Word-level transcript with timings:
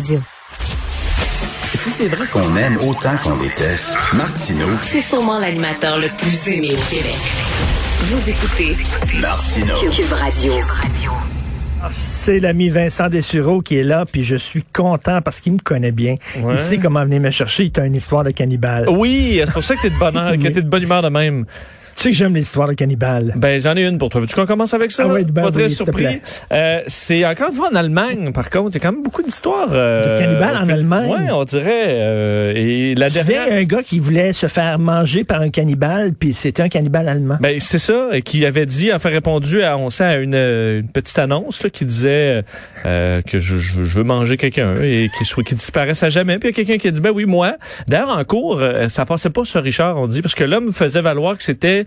Radio. 0.00 0.20
Si 1.74 1.90
c'est 1.90 2.08
vrai 2.08 2.26
qu'on 2.28 2.56
aime 2.56 2.78
autant 2.88 3.14
qu'on 3.22 3.36
déteste, 3.36 3.88
Martineau, 4.14 4.68
C'est 4.82 5.02
sûrement 5.02 5.38
l'animateur 5.38 5.98
le 5.98 6.08
plus 6.16 6.48
aimé 6.48 6.70
au 6.72 6.90
Québec. 6.90 7.16
Vous 8.04 8.30
écoutez 8.30 8.76
Martineau. 9.20 9.74
Cube 9.94 10.12
Radio. 10.12 10.54
C'est 11.90 12.40
l'ami 12.40 12.70
Vincent 12.70 13.10
Dessureau 13.10 13.60
qui 13.60 13.76
est 13.76 13.84
là, 13.84 14.06
puis 14.10 14.24
je 14.24 14.36
suis 14.36 14.62
content 14.62 15.20
parce 15.20 15.40
qu'il 15.40 15.52
me 15.52 15.58
connaît 15.58 15.92
bien. 15.92 16.16
Ouais. 16.42 16.54
Il 16.54 16.60
sait 16.60 16.78
comment 16.78 17.04
venir 17.04 17.20
me 17.20 17.30
chercher. 17.30 17.64
Il 17.64 17.78
a 17.78 17.84
une 17.84 17.96
histoire 17.96 18.24
de 18.24 18.30
cannibale. 18.30 18.88
Oui, 18.88 19.42
c'est 19.44 19.52
pour 19.52 19.62
ça 19.62 19.76
que 19.76 19.82
t'es 19.82 19.90
de 19.90 19.98
bonne 19.98 20.16
heure, 20.16 20.32
que 20.32 20.48
t'es 20.48 20.62
de 20.62 20.68
bonne 20.68 20.82
humeur 20.82 21.02
de 21.02 21.10
même. 21.10 21.44
Tu 21.96 22.02
sais 22.04 22.10
que 22.10 22.16
j'aime 22.16 22.34
les 22.34 22.40
histoires 22.42 22.68
de 22.68 22.72
cannibales. 22.74 23.32
Ben, 23.36 23.60
j'en 23.60 23.76
ai 23.76 23.86
une 23.86 23.98
pour 23.98 24.08
toi. 24.08 24.20
Veux-tu 24.20 24.34
qu'on 24.34 24.46
commence 24.46 24.72
avec 24.74 24.90
ça? 24.90 25.04
Ah 25.06 25.12
oui, 25.12 25.24
ben 25.24 25.42
Pas 25.42 25.50
très 25.50 25.64
oui, 25.64 25.70
surpris. 25.70 26.06
Euh, 26.52 26.80
c'est 26.86 27.26
encore 27.26 27.48
une 27.50 27.54
fois 27.54 27.68
en 27.70 27.76
Allemagne, 27.76 28.32
par 28.32 28.48
contre. 28.48 28.70
Il 28.70 28.74
y 28.74 28.76
a 28.78 28.80
quand 28.80 28.92
même 28.92 29.02
beaucoup 29.02 29.22
d'histoires. 29.22 29.68
euh, 29.72 30.14
De 30.16 30.20
cannibales 30.20 30.56
en 30.56 30.64
fait- 30.66 30.72
Allemagne? 30.72 31.10
Ouais, 31.10 31.30
on 31.32 31.44
dirait. 31.44 31.84
euh, 31.88 32.52
et 32.56 32.94
la 32.94 33.10
Tu 33.10 33.18
un 33.34 33.64
gars 33.64 33.82
qui 33.82 33.98
voulait 33.98 34.32
se 34.32 34.46
faire 34.46 34.78
manger 34.78 35.24
par 35.24 35.40
un 35.42 35.50
cannibale, 35.50 36.12
puis 36.18 36.32
c'était 36.32 36.62
un 36.62 36.68
cannibale 36.68 37.08
allemand. 37.08 37.36
Ben, 37.40 37.58
c'est 37.60 37.78
ça, 37.78 38.08
et 38.12 38.22
qui 38.22 38.46
avait 38.46 38.66
dit, 38.66 38.92
enfin 38.92 39.10
répondu 39.10 39.62
à, 39.62 39.76
on 39.76 39.90
sait, 39.90 40.04
à 40.04 40.16
une, 40.16 40.34
euh, 40.34 40.80
une 40.80 40.88
petite 40.88 41.18
annonce 41.18 41.62
là, 41.62 41.70
qui 41.70 41.84
disait 41.84 42.42
euh, 42.86 43.20
que 43.22 43.38
je, 43.38 43.54
veux 43.56 44.04
manger 44.04 44.36
quelqu'un 44.36 44.74
et 44.76 45.10
qu'il 45.16 45.26
soit 45.26 45.42
qui 45.44 45.54
disparaisse 45.54 46.02
à 46.02 46.08
jamais. 46.08 46.38
Puis 46.38 46.48
il 46.48 46.52
y 46.56 46.60
a 46.60 46.64
quelqu'un 46.64 46.78
qui 46.80 46.88
a 46.88 46.90
dit, 46.90 47.00
ben 47.00 47.10
oui, 47.10 47.26
moi. 47.26 47.56
D'ailleurs, 47.88 48.10
en 48.10 48.24
cours, 48.24 48.62
ça 48.88 49.04
passait 49.04 49.30
pas 49.30 49.44
sur 49.44 49.62
Richard, 49.62 49.96
on 49.98 50.06
dit, 50.06 50.22
parce 50.22 50.34
que 50.34 50.44
l'homme 50.44 50.72
faisait 50.72 51.02
valoir 51.02 51.36
que 51.36 51.42
c'était 51.42 51.79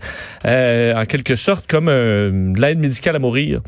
euh, 0.46 0.94
en 0.94 1.04
quelque 1.04 1.36
sorte 1.36 1.66
comme 1.66 1.88
euh, 1.88 2.30
de 2.52 2.60
l'aide 2.60 2.78
médicale 2.78 3.16
à 3.16 3.18
mourir. 3.18 3.60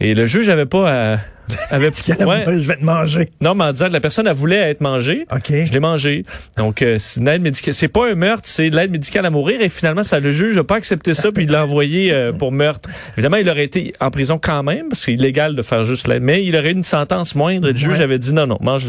Et 0.00 0.14
le 0.14 0.26
juge 0.26 0.48
avait 0.48 0.66
pas 0.66 1.14
à, 1.14 1.18
avait 1.70 1.88
ouais. 1.88 2.44
Je 2.46 2.66
vais 2.68 2.76
te 2.76 2.84
manger. 2.84 3.28
non 3.40 3.54
mais 3.54 3.64
en 3.64 3.72
disant 3.72 3.88
que 3.88 3.92
la 3.92 4.00
personne 4.00 4.26
elle 4.26 4.34
voulait 4.34 4.70
être 4.70 4.80
mangée 4.80 5.26
OK. 5.34 5.46
je 5.50 5.72
l'ai 5.72 5.80
mangé. 5.80 6.22
Donc, 6.56 6.82
euh, 6.82 6.96
c'est 6.98 7.20
une 7.20 7.28
aide 7.28 7.42
médicale. 7.42 7.74
C'est 7.74 7.88
pas 7.88 8.10
un 8.10 8.14
meurtre, 8.14 8.48
c'est 8.48 8.70
de 8.70 8.76
l'aide 8.76 8.90
médicale 8.90 9.24
à 9.26 9.30
mourir. 9.30 9.60
Et 9.60 9.68
finalement, 9.68 10.02
ça, 10.02 10.20
le 10.20 10.32
juge 10.32 10.56
n'a 10.56 10.64
pas 10.64 10.76
accepté 10.76 11.14
ça, 11.14 11.30
puis 11.32 11.44
il 11.44 11.50
l'a 11.50 11.64
envoyé 11.64 12.12
euh, 12.12 12.32
pour 12.32 12.52
meurtre. 12.52 12.88
Évidemment, 13.16 13.36
il 13.36 13.48
aurait 13.48 13.64
été 13.64 13.94
en 14.00 14.10
prison 14.10 14.38
quand 14.42 14.62
même, 14.62 14.88
parce 14.88 15.00
que 15.00 15.04
c'est 15.06 15.12
illégal 15.14 15.54
de 15.56 15.62
faire 15.62 15.84
juste 15.84 16.08
l'aide. 16.08 16.22
Mais 16.22 16.44
il 16.44 16.54
aurait 16.56 16.70
eu 16.70 16.74
une 16.74 16.84
sentence 16.84 17.34
moindre. 17.34 17.68
Et 17.68 17.72
le 17.72 17.78
juge 17.78 17.98
Ouais. 17.98 18.02
avait 18.04 18.18
dit 18.18 18.32
non, 18.32 18.46
non, 18.46 18.58
mange, 18.60 18.88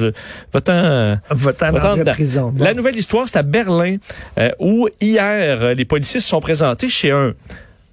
va-t'en. 0.54 0.74
euh, 0.74 1.16
Va-t'en 1.30 1.72
va-t'en 1.72 1.96
dans 1.98 2.04
la 2.04 2.14
prison. 2.14 2.52
Bon. 2.54 2.64
La 2.64 2.74
nouvelle 2.74 2.96
histoire, 2.98 3.28
c'est 3.28 3.38
à 3.38 3.44
Berlin, 3.44 3.98
euh, 4.38 4.50
où 4.60 4.88
hier, 5.02 5.74
les 5.76 5.86
policiers 5.86 6.20
se 6.20 6.28
sont 6.28 6.40
présentés 6.42 6.90
chez 6.90 7.12
un, 7.12 7.34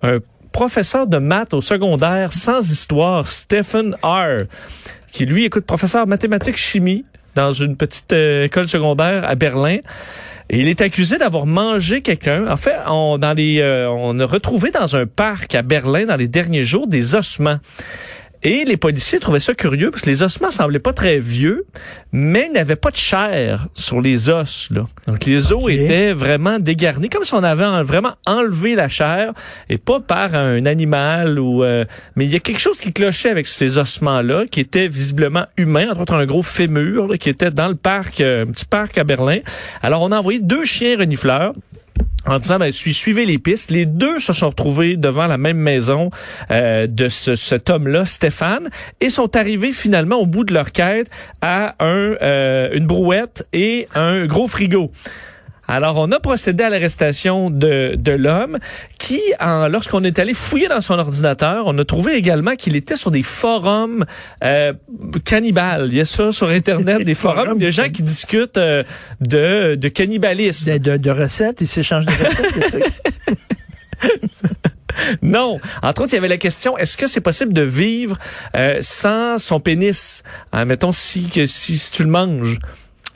un 0.03 0.19
professeur 0.57 1.07
de 1.07 1.19
maths 1.19 1.53
au 1.53 1.61
secondaire 1.61 2.33
sans 2.33 2.73
histoire, 2.73 3.29
Stephen 3.29 3.95
R., 4.03 4.47
qui 5.13 5.27
lui, 5.27 5.45
écoute, 5.45 5.67
professeur 5.67 6.07
mathématiques 6.07 6.57
chimie 6.57 7.05
dans 7.35 7.53
une 7.53 7.77
petite 7.77 8.15
euh, 8.15 8.45
école 8.45 8.67
secondaire 8.67 9.29
à 9.29 9.35
Berlin. 9.35 9.81
Il 10.49 10.67
est 10.69 10.81
accusé 10.81 11.19
d'avoir 11.19 11.45
mangé 11.45 12.01
quelqu'un. 12.01 12.51
En 12.51 12.57
fait, 12.57 12.75
on, 12.87 13.21
euh, 13.23 13.87
on 13.87 14.19
a 14.19 14.25
retrouvé 14.25 14.71
dans 14.71 14.97
un 14.97 15.05
parc 15.05 15.55
à 15.55 15.61
Berlin 15.61 16.07
dans 16.07 16.17
les 16.17 16.27
derniers 16.27 16.65
jours 16.65 16.87
des 16.87 17.15
ossements. 17.15 17.59
Et 18.43 18.65
les 18.65 18.77
policiers 18.77 19.19
trouvaient 19.19 19.41
ça 19.41 19.55
curieux 19.55 19.91
parce 19.91 20.03
que 20.03 20.11
les 20.11 20.23
ossements 20.23 20.51
semblaient 20.51 20.79
pas 20.79 20.93
très 20.93 21.19
vieux, 21.19 21.67
mais 22.13 22.49
n'avaient 22.49 22.77
pas 22.77 22.91
de 22.91 22.97
chair 22.97 23.67
sur 23.75 24.01
les 24.01 24.29
os. 24.29 24.69
Là. 24.71 24.85
Donc 25.07 25.25
les 25.25 25.53
os 25.53 25.69
étaient 25.71 26.13
vraiment 26.13 26.59
dégarnis, 26.59 27.09
comme 27.09 27.25
si 27.25 27.35
on 27.35 27.43
avait 27.43 27.65
en- 27.65 27.83
vraiment 27.83 28.13
enlevé 28.27 28.75
la 28.75 28.89
chair 28.89 29.33
et 29.69 29.79
pas 29.79 30.01
par 30.01 30.35
un 30.35 30.65
animal 30.67 31.39
ou. 31.39 31.65
euh, 31.65 31.85
mais 32.15 32.25
il 32.27 32.31
y 32.33 32.37
a 32.37 32.41
quelque 32.41 32.61
chose 32.61 32.79
qui 32.79 32.93
clochait 32.93 33.31
avec 33.31 33.47
ces 33.49 33.79
ossements-là, 33.79 34.45
qui 34.51 34.61
étaient 34.61 34.89
visiblement 34.89 35.47
humains, 35.57 35.91
entre 35.91 36.03
autres 36.03 36.15
un 36.15 36.27
gros 36.27 36.43
fémur 36.43 37.09
là, 37.09 37.17
qui 37.17 37.29
était 37.29 37.51
dans 37.51 37.69
le 37.69 37.75
parc, 37.75 38.21
euh, 38.21 38.45
un 38.45 38.47
petit 38.53 38.65
parc 38.67 38.97
à 38.99 39.05
Berlin. 39.05 39.39
Alors 39.83 40.03
on 40.03 40.13
a 40.13 40.19
envoyé 40.19 40.39
deux 40.41 40.65
chiens 40.65 40.99
renifleurs 40.99 41.53
en 42.27 42.39
disant 42.39 42.59
ben, 42.59 42.73
suivez 42.73 43.25
les 43.25 43.39
pistes. 43.39 43.71
Les 43.71 43.87
deux 43.87 44.19
se 44.19 44.33
sont 44.33 44.49
retrouvés 44.49 44.97
devant 44.97 45.27
la 45.27 45.39
même 45.39 45.59
maison 45.59 46.11
euh, 46.51 46.87
de 46.87 47.09
ce, 47.09 47.35
cet 47.35 47.71
homme-là, 47.71 48.07
Stéphane, 48.07 48.69
et 49.01 49.09
sont 49.09 49.37
arrivés 49.37 49.73
finalement 49.73 50.17
au 50.17 50.27
bout 50.27 50.45
de 50.45 50.55
leur 50.55 50.73
quête 50.73 51.09
à 51.41 51.75
un, 51.81 52.17
euh, 52.23 52.71
une 52.73 52.87
brouette 52.87 53.47
et 53.53 53.89
un 53.95 54.27
gros 54.27 54.47
frigo. 54.47 54.91
Alors, 55.69 55.97
on 55.97 56.11
a 56.13 56.21
procédé 56.21 56.63
à 56.65 56.71
l'arrestation 56.71 57.51
de, 57.51 57.95
de 57.99 58.13
l'homme 58.13 58.59
qui, 58.99 59.21
en, 59.41 59.69
lorsqu'on 59.69 60.05
est 60.05 60.19
allé 60.19 60.33
fouiller 60.35 60.69
dans 60.69 60.81
son 60.81 60.99
ordinateur, 60.99 61.65
on 61.67 61.77
a 61.79 61.85
trouvé 61.85 62.15
également 62.15 62.55
qu'il 62.57 62.77
était 62.77 62.97
sur 62.97 63.11
des 63.11 63.23
forums 63.23 64.05
euh, 64.45 64.73
cannibales. 65.25 65.89
Il 65.91 65.97
y 65.97 66.01
a 66.01 66.05
ça 66.05 66.31
sur 66.33 66.49
Internet, 66.49 67.03
des 67.05 67.15
forums, 67.27 67.59
de 67.59 67.71
gens 67.71 67.89
qui 67.91 68.03
discutent 68.03 68.59
euh, 68.59 68.83
de, 69.21 69.75
de 69.75 69.89
cannibalisme. 69.89 70.73
De, 70.73 70.79
de- 70.79 70.97
de 70.97 71.11
recettes, 71.11 71.61
ils 71.61 71.67
s'échangent 71.69 72.07
des 72.07 72.15
recettes. 72.15 73.03
Non. 75.23 75.61
Entre 75.83 76.03
autres, 76.03 76.13
il 76.13 76.17
y 76.17 76.19
avait 76.19 76.29
la 76.29 76.39
question 76.39 76.79
est-ce 76.79 76.97
que 76.97 77.07
c'est 77.07 77.21
possible 77.21 77.53
de 77.53 77.61
vivre 77.63 78.17
euh, 78.57 78.79
sans 78.81 79.39
son 79.39 79.61
pénis? 79.61 80.23
Ah, 80.53 80.65
Mettons 80.65 80.93
si, 80.93 81.29
que, 81.29 81.45
si, 81.47 81.77
si 81.77 81.91
tu 81.93 82.03
le 82.03 82.09
manges. 82.11 82.59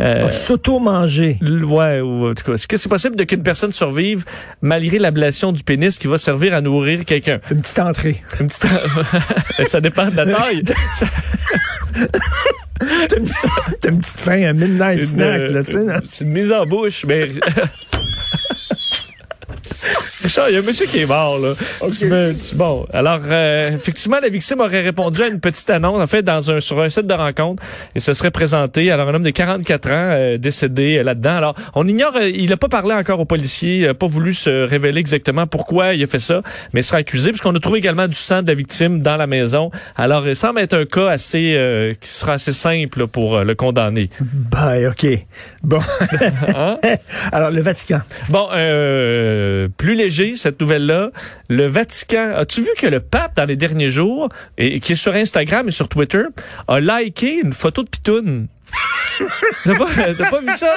Euh, 0.00 0.24
Ah, 0.28 0.32
S'auto-manger. 0.32 1.38
ouais, 1.42 2.00
ou 2.00 2.28
en 2.30 2.34
tout 2.34 2.44
cas, 2.44 2.54
est-ce 2.54 2.66
que 2.66 2.76
c'est 2.76 2.88
possible 2.88 3.16
de 3.16 3.24
qu'une 3.24 3.42
personne 3.42 3.72
survive 3.72 4.24
malgré 4.62 4.98
l'ablation 4.98 5.52
du 5.52 5.62
pénis 5.62 5.98
qui 5.98 6.06
va 6.06 6.16
servir 6.18 6.54
à 6.54 6.60
nourrir 6.60 7.04
quelqu'un? 7.04 7.38
Une 7.50 7.60
petite 7.60 7.78
entrée. 7.78 8.22
Une 8.40 8.48
petite... 8.48 8.66
ça 9.66 9.80
dépend 9.80 10.06
de 10.08 10.16
la 10.16 10.24
taille. 10.36 10.64
Ça- 10.94 11.06
T'as 13.08 13.16
une, 13.18 13.28
t'as 13.82 13.90
une 13.90 13.98
petite 13.98 14.16
faim, 14.20 14.42
un 14.42 14.52
midnight 14.54 15.00
Une, 15.00 15.04
snack, 15.06 15.40
euh, 15.40 15.52
là, 15.52 15.64
tu 15.64 15.72
sais. 15.72 15.86
C'est 16.06 16.24
une 16.24 16.30
mise 16.30 16.50
en 16.50 16.64
bouche, 16.64 17.04
mais. 17.06 17.28
Richard, 20.22 20.50
il 20.50 20.54
y 20.54 20.56
a 20.56 20.60
un 20.60 20.62
monsieur 20.62 20.86
qui 20.86 21.00
est 21.00 21.06
mort, 21.06 21.38
là. 21.38 21.54
Tu 21.98 22.06
me- 22.06 22.32
tu- 22.34 22.54
bon, 22.54 22.86
alors, 22.92 23.20
euh, 23.24 23.70
effectivement, 23.74 24.18
la 24.20 24.28
victime 24.28 24.60
aurait 24.60 24.82
répondu 24.82 25.22
à 25.22 25.28
une 25.28 25.40
petite 25.40 25.70
annonce, 25.70 26.00
en 26.00 26.06
fait, 26.06 26.22
dans 26.22 26.50
un, 26.50 26.60
sur 26.60 26.80
un 26.80 26.90
site 26.90 27.06
de 27.06 27.14
rencontre, 27.14 27.62
et 27.94 28.00
se 28.00 28.12
serait 28.12 28.30
présenté. 28.30 28.90
Alors, 28.90 29.08
un 29.08 29.14
homme 29.14 29.22
de 29.22 29.30
44 29.30 29.86
ans, 29.88 29.92
euh, 29.94 30.36
décédé 30.38 30.98
euh, 30.98 31.02
là-dedans. 31.02 31.36
Alors, 31.36 31.54
on 31.74 31.86
ignore, 31.88 32.12
euh, 32.16 32.28
il 32.28 32.50
n'a 32.50 32.56
pas 32.58 32.68
parlé 32.68 32.94
encore 32.94 33.18
aux 33.20 33.24
policiers, 33.24 33.76
il 33.78 33.86
n'a 33.86 33.94
pas 33.94 34.06
voulu 34.06 34.34
se 34.34 34.50
révéler 34.66 35.00
exactement 35.00 35.46
pourquoi 35.46 35.94
il 35.94 36.02
a 36.02 36.06
fait 36.06 36.18
ça, 36.18 36.42
mais 36.74 36.80
il 36.80 36.84
sera 36.84 36.98
accusé, 36.98 37.30
puisqu'on 37.30 37.54
a 37.54 37.60
trouvé 37.60 37.78
également 37.78 38.06
du 38.06 38.14
sang 38.14 38.42
de 38.42 38.48
la 38.48 38.54
victime 38.54 39.00
dans 39.00 39.16
la 39.16 39.26
maison. 39.26 39.70
Alors, 39.96 40.28
il 40.28 40.36
semble 40.36 40.60
être 40.60 40.74
un 40.74 40.84
cas 40.84 41.08
assez, 41.08 41.54
euh, 41.56 41.94
qui 41.98 42.08
sera 42.10 42.34
assez 42.34 42.52
simple 42.52 43.00
là, 43.00 43.06
pour 43.06 43.40
le 43.40 43.54
condamner. 43.54 44.10
Ben, 44.20 44.90
OK. 44.90 45.06
Bon. 45.62 45.80
Hein? 46.56 46.78
Alors, 47.32 47.50
le 47.50 47.62
Vatican. 47.62 48.00
Bon, 48.28 48.48
euh, 48.54 49.68
plus 49.76 49.94
cette 50.36 50.60
nouvelle-là. 50.60 51.10
Le 51.48 51.66
Vatican, 51.66 52.32
as-tu 52.36 52.62
vu 52.62 52.70
que 52.76 52.86
le 52.86 53.00
pape, 53.00 53.36
dans 53.36 53.44
les 53.44 53.56
derniers 53.56 53.90
jours, 53.90 54.28
et 54.58 54.80
qui 54.80 54.92
est 54.92 54.96
sur 54.96 55.14
Instagram 55.14 55.68
et 55.68 55.70
sur 55.70 55.88
Twitter, 55.88 56.24
a 56.68 56.80
liké 56.80 57.40
une 57.42 57.52
photo 57.52 57.82
de 57.82 57.88
Pitoune? 57.88 58.48
T'as 59.64 59.74
pas, 59.74 60.40
vu 60.40 60.50
ça? 60.56 60.74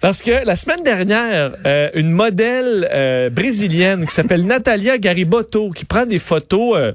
Parce 0.00 0.20
que 0.22 0.44
la 0.44 0.56
semaine 0.56 0.82
dernière, 0.82 1.52
euh, 1.66 1.88
une 1.94 2.10
modèle 2.10 2.88
euh, 2.92 3.30
brésilienne 3.30 4.06
qui 4.06 4.12
s'appelle 4.14 4.44
Natalia 4.46 4.98
Garibotto, 4.98 5.70
qui 5.70 5.84
prend 5.84 6.06
des 6.06 6.18
photos... 6.18 6.76
euh, 6.76 6.92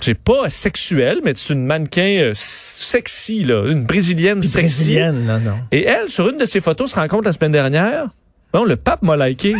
c'est 0.00 0.14
pas 0.14 0.48
sexuelle, 0.48 1.18
mais 1.24 1.32
c'est 1.34 1.54
une 1.54 1.66
mannequin 1.66 2.18
euh, 2.20 2.32
sexy, 2.34 3.44
là, 3.44 3.66
une 3.66 3.84
brésilienne 3.84 4.40
sexy. 4.40 4.58
Brésilienne, 4.58 5.24
non, 5.26 5.40
non. 5.40 5.58
Et 5.72 5.84
elle, 5.84 6.08
sur 6.08 6.28
une 6.28 6.38
de 6.38 6.46
ses 6.46 6.60
photos, 6.60 6.90
se 6.90 6.94
rend 6.94 7.08
compte 7.08 7.24
la 7.24 7.32
semaine 7.32 7.52
dernière. 7.52 8.06
Le 8.64 8.76
pape 8.76 9.02
m'a 9.02 9.16
liké. 9.16 9.54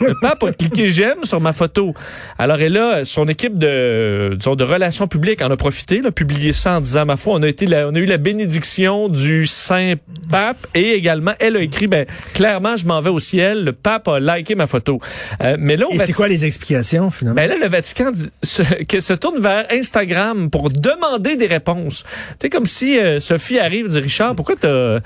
le 0.00 0.14
pape 0.20 0.42
a 0.44 0.52
cliqué 0.52 0.88
j'aime 0.88 1.24
sur 1.24 1.40
ma 1.40 1.52
photo. 1.52 1.94
Alors, 2.38 2.60
et 2.60 2.68
là, 2.68 3.04
son 3.04 3.26
équipe 3.28 3.58
de, 3.58 4.34
disons, 4.36 4.54
de 4.56 4.64
relations 4.64 5.06
publiques 5.08 5.42
en 5.42 5.50
a 5.50 5.56
profité, 5.56 6.00
là, 6.00 6.10
publié 6.10 6.52
ça 6.52 6.76
en 6.76 6.80
disant, 6.80 7.04
ma 7.06 7.16
foi, 7.16 7.34
on 7.34 7.42
a 7.42 7.48
été 7.48 7.66
la- 7.66 7.88
on 7.88 7.94
a 7.94 7.98
eu 7.98 8.06
la 8.06 8.16
bénédiction 8.18 9.08
du 9.08 9.46
Saint 9.46 9.94
Pape 10.30 10.66
et 10.74 10.90
également, 10.92 11.32
elle 11.38 11.56
a 11.56 11.60
écrit, 11.60 11.86
ben, 11.86 12.06
clairement, 12.34 12.76
je 12.76 12.86
m'en 12.86 13.00
vais 13.00 13.10
au 13.10 13.18
ciel. 13.18 13.64
Le 13.64 13.72
pape 13.72 14.08
a 14.08 14.20
liké 14.20 14.54
ma 14.54 14.66
photo. 14.66 15.00
Euh, 15.42 15.56
mais 15.58 15.76
là, 15.76 15.86
au 15.86 15.90
Et 15.90 15.92
c'est 15.94 15.98
Vatican- 15.98 16.16
quoi 16.16 16.28
les 16.28 16.44
explications, 16.44 17.10
finalement? 17.10 17.36
ben 17.40 17.48
là, 17.48 17.56
le 17.60 17.68
Vatican 17.68 18.10
dit- 18.10 18.30
se, 18.42 18.62
que 18.84 19.00
se 19.00 19.12
tourne 19.12 19.40
vers 19.40 19.66
Instagram 19.70 20.50
pour 20.50 20.70
demander 20.70 21.36
des 21.36 21.46
réponses. 21.46 22.04
C'est 22.40 22.50
comme 22.50 22.66
si 22.66 22.98
euh, 22.98 23.20
Sophie 23.20 23.58
arrive 23.58 23.86
et 23.86 23.88
dit 23.88 23.98
Richard, 24.00 24.34
pourquoi 24.34 24.56
t'as 24.60 24.98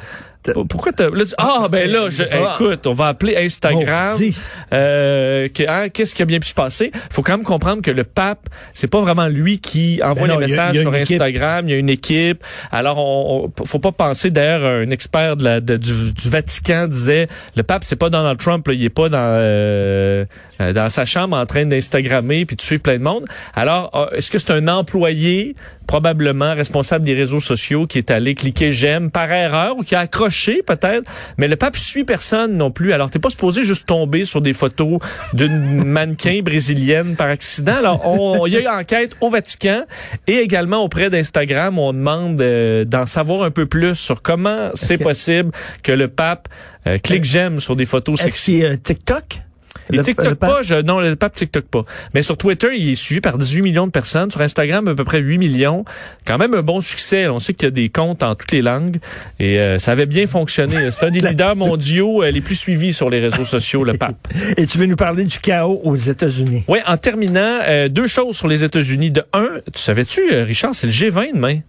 Pourquoi 0.68 0.92
t'as... 0.92 1.10
Tu- 1.10 1.34
ah, 1.38 1.66
ben 1.70 1.90
là, 1.90 2.08
je, 2.10 2.22
Ah. 2.30 2.54
écoute, 2.54 2.86
on 2.86 2.92
va 2.92 3.08
appeler 3.08 3.36
Instagram. 3.36 4.12
Maudit. 4.12 4.36
Euh, 4.72 5.48
que- 5.48 5.68
hein, 5.68 5.88
Qu'est-ce 5.88 6.14
qui 6.14 6.22
a 6.22 6.24
bien 6.24 6.38
pu 6.38 6.48
se 6.48 6.54
passer? 6.54 6.90
faut 7.10 7.22
quand 7.22 7.36
même 7.36 7.44
comprendre 7.46 7.82
que 7.82 7.90
le 7.90 8.04
pape, 8.04 8.46
c'est 8.72 8.86
pas 8.86 9.00
vraiment 9.00 9.28
lui 9.28 9.58
qui 9.58 10.00
envoie 10.02 10.26
Ben 10.28 10.34
non, 10.34 10.38
les 10.40 10.46
il 10.46 10.50
y 10.50 10.58
a- 10.58 10.66
messages 10.66 10.74
il 10.74 10.76
y 10.76 10.78
a 10.80 10.82
sur 10.82 10.94
équipe. 10.96 11.20
Instagram. 11.20 11.68
Il 11.68 11.70
y 11.72 11.74
a 11.74 11.78
une 11.78 11.88
équipe. 11.88 12.44
Alors, 12.70 12.98
on, 12.98 13.50
on- 13.58 13.64
faut 13.64 13.78
pas 13.78 13.92
penser, 13.92 14.30
d'ailleurs, 14.30 14.64
un 14.86 14.90
expert 14.90 15.36
de 15.36 15.44
la, 15.44 15.60
de- 15.60 15.76
du, 15.76 16.12
du 16.12 16.28
Vatican 16.30 16.86
disait, 16.88 17.26
le 17.56 17.62
pape, 17.62 17.84
c'est 17.84 17.96
pas 17.96 18.10
Donald 18.10 18.38
Trump, 18.38 18.66
là, 18.68 18.74
il 18.74 18.84
est 18.84 18.88
pas 18.90 19.08
dans, 19.08 19.18
euh, 19.20 20.24
euh, 20.60 20.72
dans 20.72 20.88
sa 20.88 21.04
chambre 21.04 21.36
en 21.36 21.46
train 21.46 21.64
d'Instagrammer 21.66 22.44
puis 22.46 22.56
de 22.56 22.62
suivre 22.62 22.82
plein 22.82 22.98
de 22.98 23.02
monde. 23.02 23.24
Alors, 23.54 23.90
euh, 23.94 24.16
est-ce 24.16 24.30
que 24.30 24.38
c'est 24.38 24.52
un 24.52 24.68
employé, 24.68 25.54
probablement 25.86 26.54
responsable 26.54 27.04
des 27.04 27.14
réseaux 27.14 27.40
sociaux, 27.40 27.86
qui 27.86 27.98
est 27.98 28.10
allé 28.10 28.34
cliquer 28.34 28.72
j'aime 28.72 29.10
par 29.10 29.30
erreur 29.32 29.76
ou 29.78 29.82
qui 29.82 29.94
a 29.94 30.00
accroché 30.00 30.37
peut-être? 30.66 31.10
Mais 31.36 31.48
le 31.48 31.56
pape 31.56 31.76
suit 31.76 32.04
personne 32.04 32.56
non 32.56 32.70
plus. 32.70 32.92
Alors, 32.92 33.10
t'es 33.10 33.18
pas 33.18 33.30
supposé 33.30 33.62
juste 33.62 33.86
tomber 33.86 34.24
sur 34.24 34.40
des 34.40 34.52
photos 34.52 34.98
d'une 35.32 35.84
mannequin 35.84 36.40
brésilienne 36.42 37.16
par 37.16 37.28
accident. 37.28 37.76
Alors, 37.76 38.06
on, 38.06 38.46
il 38.46 38.54
y 38.54 38.56
a 38.56 38.60
eu 38.60 38.68
enquête 38.68 39.12
au 39.20 39.30
Vatican 39.30 39.84
et 40.26 40.36
également 40.38 40.78
auprès 40.78 41.10
d'Instagram. 41.10 41.78
On 41.78 41.92
demande 41.92 42.40
euh, 42.40 42.84
d'en 42.84 43.06
savoir 43.06 43.42
un 43.42 43.50
peu 43.50 43.66
plus 43.66 43.94
sur 43.94 44.22
comment 44.22 44.70
c'est 44.74 44.98
possible 44.98 45.52
que 45.82 45.92
le 45.92 46.08
pape 46.08 46.48
euh, 46.86 46.98
clique 46.98 47.24
j'aime 47.24 47.60
sur 47.60 47.76
des 47.76 47.84
photos 47.84 48.20
sexy. 48.20 48.64
a 48.64 48.76
TikTok? 48.76 49.47
Le- 49.90 50.02
TikTok 50.02 50.26
le 50.26 50.34
pas, 50.34 50.62
je, 50.62 50.74
non, 50.74 51.00
le 51.00 51.16
pape 51.16 51.32
TikTok 51.34 51.64
pas. 51.66 51.84
Mais 52.14 52.22
sur 52.22 52.36
Twitter, 52.36 52.68
il 52.76 52.90
est 52.90 52.94
suivi 52.94 53.20
par 53.20 53.38
18 53.38 53.62
millions 53.62 53.86
de 53.86 53.92
personnes. 53.92 54.30
Sur 54.30 54.40
Instagram, 54.42 54.86
à 54.88 54.94
peu 54.94 55.04
près 55.04 55.18
8 55.20 55.38
millions. 55.38 55.84
Quand 56.26 56.38
même 56.38 56.54
un 56.54 56.62
bon 56.62 56.80
succès. 56.80 57.26
On 57.28 57.38
sait 57.38 57.54
qu'il 57.54 57.64
y 57.66 57.68
a 57.68 57.70
des 57.70 57.88
comptes 57.88 58.22
en 58.22 58.34
toutes 58.34 58.52
les 58.52 58.62
langues. 58.62 58.98
Et 59.38 59.58
euh, 59.58 59.78
ça 59.78 59.92
avait 59.92 60.06
bien 60.06 60.26
fonctionné. 60.26 60.90
C'est 60.90 61.06
un 61.06 61.10
des 61.10 61.20
leaders 61.28 61.56
mondiaux 61.56 62.22
euh, 62.22 62.30
les 62.30 62.40
plus 62.40 62.54
suivis 62.56 62.92
sur 62.92 63.08
les 63.10 63.20
réseaux 63.20 63.44
sociaux, 63.44 63.84
le 63.84 63.94
pape. 63.94 64.28
Et 64.56 64.66
tu 64.66 64.78
veux 64.78 64.86
nous 64.86 64.96
parler 64.96 65.24
du 65.24 65.38
chaos 65.38 65.80
aux 65.84 65.96
États-Unis? 65.96 66.64
Oui, 66.68 66.78
en 66.86 66.96
terminant, 66.96 67.60
euh, 67.66 67.88
deux 67.88 68.06
choses 68.06 68.36
sur 68.36 68.48
les 68.48 68.64
États-Unis. 68.64 69.10
De 69.10 69.22
un, 69.32 69.48
tu 69.72 69.80
savais-tu, 69.80 70.20
Richard, 70.42 70.74
c'est 70.74 70.86
le 70.88 70.92
G20 70.92 71.34
demain? 71.34 71.60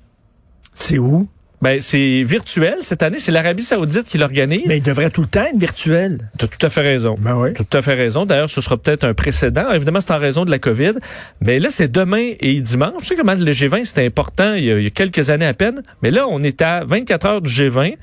C'est 0.75 0.97
où? 0.97 1.27
Ben, 1.61 1.81
c'est 1.81 2.23
virtuel 2.23 2.77
cette 2.81 3.03
année. 3.03 3.19
C'est 3.19 3.31
l'Arabie 3.31 3.63
Saoudite 3.63 4.07
qui 4.07 4.17
l'organise. 4.17 4.63
Mais 4.65 4.77
il 4.77 4.83
devrait 4.83 5.09
tout 5.09 5.21
le 5.21 5.27
temps 5.27 5.43
être 5.43 5.57
virtuel. 5.57 6.29
Tu 6.37 6.45
as 6.45 6.47
tout 6.47 6.65
à 6.65 6.69
fait 6.69 6.81
raison. 6.81 7.15
Ben 7.19 7.35
oui. 7.35 7.53
Tout 7.53 7.65
à 7.73 7.81
fait 7.81 7.95
raison. 7.95 8.25
D'ailleurs, 8.25 8.49
ce 8.49 8.61
sera 8.61 8.77
peut-être 8.77 9.03
un 9.03 9.13
précédent. 9.13 9.71
Évidemment, 9.71 9.99
c'est 9.99 10.11
en 10.11 10.19
raison 10.19 10.45
de 10.45 10.51
la 10.51 10.59
COVID. 10.59 10.93
Mais 11.41 11.59
là, 11.59 11.69
c'est 11.69 11.91
demain 11.91 12.33
et 12.39 12.61
dimanche. 12.61 13.01
Je 13.01 13.05
sais 13.07 13.15
comment 13.15 13.33
le 13.33 13.51
G20, 13.51 13.85
c'était 13.85 14.05
important 14.05 14.53
il 14.53 14.63
y, 14.63 14.71
a, 14.71 14.77
il 14.77 14.83
y 14.83 14.87
a 14.87 14.91
quelques 14.91 15.29
années 15.29 15.47
à 15.47 15.53
peine. 15.53 15.83
Mais 16.01 16.11
là, 16.11 16.27
on 16.29 16.41
est 16.43 16.61
à 16.61 16.83
24 16.85 17.25
heures 17.25 17.41
du 17.41 17.51
G20. 17.51 17.95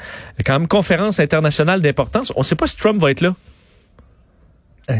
Quand 0.44 0.58
même, 0.58 0.68
conférence 0.68 1.18
internationale 1.20 1.80
d'importance. 1.80 2.32
On 2.36 2.40
ne 2.40 2.44
sait 2.44 2.56
pas 2.56 2.66
si 2.66 2.76
Trump 2.76 3.00
va 3.00 3.10
être 3.10 3.22
là. 3.22 3.34
Euh, 4.90 4.94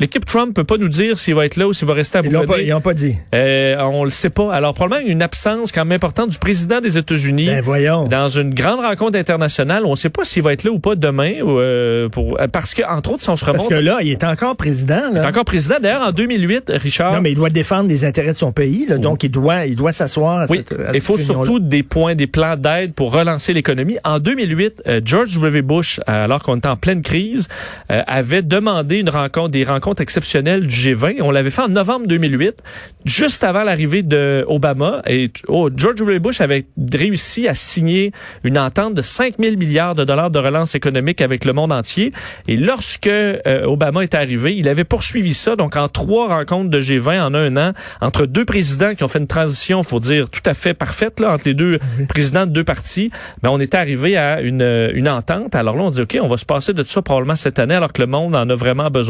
L'équipe 0.00 0.24
Trump 0.24 0.54
peut 0.54 0.64
pas 0.64 0.76
nous 0.78 0.88
dire 0.88 1.18
s'il 1.18 1.34
va 1.34 1.44
être 1.44 1.56
là 1.56 1.66
ou 1.66 1.72
s'il 1.72 1.86
va 1.88 1.92
rester 1.94 2.18
à 2.18 2.22
Boulogne. 2.22 2.46
ils 2.64 2.72
ont 2.72 2.80
pas 2.80 2.94
dit. 2.94 3.16
Euh, 3.34 3.76
on 3.80 4.04
le 4.04 4.10
sait 4.10 4.30
pas. 4.30 4.54
Alors, 4.54 4.72
probablement 4.72 5.06
une 5.10 5.22
absence 5.22 5.72
quand 5.72 5.84
même 5.84 5.96
importante 5.96 6.30
du 6.30 6.38
président 6.38 6.80
des 6.80 6.96
États-Unis 6.98 7.46
Ben 7.46 7.60
voyons. 7.60 8.06
dans 8.06 8.28
une 8.28 8.54
grande 8.54 8.80
rencontre 8.80 9.18
internationale. 9.18 9.84
On 9.84 9.90
ne 9.90 9.96
sait 9.96 10.08
pas 10.08 10.24
s'il 10.24 10.42
va 10.44 10.52
être 10.52 10.62
là 10.64 10.70
ou 10.70 10.78
pas 10.78 10.94
demain, 10.94 11.40
ou, 11.42 11.58
euh, 11.58 12.08
pour, 12.08 12.38
parce 12.52 12.74
que 12.74 12.82
entre 12.88 13.12
autres, 13.12 13.22
si 13.22 13.28
on 13.28 13.36
se 13.36 13.44
Parce 13.44 13.56
remonte, 13.58 13.68
que 13.70 13.74
là, 13.74 13.98
il 14.02 14.10
est 14.12 14.22
encore 14.24 14.56
président. 14.56 15.00
il 15.10 15.16
est 15.16 15.20
Là. 15.20 15.28
encore 15.28 15.44
président. 15.44 15.76
D'ailleurs, 15.82 16.02
en 16.08 16.12
2008, 16.12 16.72
Richard. 16.76 17.12
Non, 17.14 17.20
mais 17.20 17.32
il 17.32 17.36
doit 17.36 17.50
défendre 17.50 17.88
les 17.88 18.04
intérêts 18.04 18.32
de 18.32 18.38
son 18.38 18.52
pays. 18.52 18.86
Là, 18.88 18.98
donc, 18.98 19.24
il 19.24 19.30
doit, 19.30 19.66
il 19.66 19.74
doit 19.76 19.92
s'asseoir 19.92 20.42
à 20.42 20.46
Oui, 20.48 20.64
cette 20.68 20.78
il 20.94 21.00
faut 21.00 21.16
surtout 21.18 21.58
des 21.58 21.82
points, 21.82 22.14
des 22.14 22.28
plans 22.28 22.56
d'aide 22.56 22.94
pour 22.94 23.12
relancer 23.12 23.52
l'économie. 23.52 23.98
En 24.04 24.20
2008, 24.20 24.82
euh, 24.86 25.00
George 25.04 25.34
W. 25.34 25.62
Bush, 25.62 25.98
euh, 26.08 26.24
alors 26.24 26.42
qu'on 26.42 26.56
était 26.56 26.68
en 26.68 26.76
pleine 26.76 27.02
crise, 27.02 27.48
euh, 27.90 28.02
avait 28.06 28.42
demandé 28.42 28.98
une 29.00 29.08
rencontre, 29.20 29.50
des 29.50 29.64
rencontres 29.64 30.02
exceptionnelles 30.02 30.66
du 30.66 30.74
G20. 30.74 31.20
On 31.22 31.30
l'avait 31.30 31.50
fait 31.50 31.62
en 31.62 31.68
novembre 31.68 32.06
2008, 32.06 32.62
juste 33.04 33.44
avant 33.44 33.64
l'arrivée 33.64 34.02
de 34.02 34.44
Obama. 34.48 35.02
Et 35.06 35.30
oh, 35.48 35.70
George 35.74 35.96
W. 35.96 36.18
Bush 36.18 36.40
avait 36.40 36.66
réussi 36.92 37.48
à 37.48 37.54
signer 37.54 38.12
une 38.44 38.58
entente 38.58 38.94
de 38.94 39.02
5 39.02 39.34
000 39.38 39.56
milliards 39.56 39.94
de 39.94 40.04
dollars 40.04 40.30
de 40.30 40.38
relance 40.38 40.74
économique 40.74 41.20
avec 41.20 41.44
le 41.44 41.52
monde 41.52 41.72
entier. 41.72 42.12
Et 42.46 42.56
lorsque 42.56 43.06
euh, 43.06 43.64
Obama 43.64 44.02
est 44.02 44.14
arrivé, 44.14 44.56
il 44.56 44.68
avait 44.68 44.84
poursuivi 44.84 45.34
ça. 45.34 45.56
Donc, 45.56 45.76
en 45.76 45.88
trois 45.88 46.28
rencontres 46.28 46.70
de 46.70 46.80
G20 46.80 47.20
en 47.20 47.34
un 47.34 47.56
an, 47.56 47.72
entre 48.00 48.26
deux 48.26 48.44
présidents 48.44 48.94
qui 48.94 49.04
ont 49.04 49.08
fait 49.08 49.18
une 49.18 49.26
transition, 49.26 49.82
faut 49.82 50.00
dire, 50.00 50.28
tout 50.30 50.42
à 50.46 50.54
fait 50.54 50.74
parfaite, 50.74 51.20
là, 51.20 51.32
entre 51.32 51.44
les 51.46 51.54
deux 51.54 51.78
présidents 52.08 52.46
de 52.46 52.52
deux 52.52 52.64
partis, 52.64 53.10
ben, 53.42 53.50
on 53.50 53.60
était 53.60 53.76
arrivé 53.76 54.16
à 54.16 54.40
une, 54.40 54.90
une 54.94 55.08
entente. 55.08 55.54
Alors 55.54 55.76
là, 55.76 55.82
on 55.82 55.90
dit, 55.90 56.02
OK, 56.02 56.18
on 56.20 56.28
va 56.28 56.36
se 56.36 56.44
passer 56.44 56.72
de 56.72 56.84
ça 56.84 57.02
probablement 57.02 57.36
cette 57.36 57.58
année, 57.58 57.74
alors 57.74 57.92
que 57.92 58.00
le 58.00 58.06
monde 58.06 58.34
en 58.34 58.48
a 58.48 58.54
vraiment 58.54 58.88
besoin. 58.90 59.07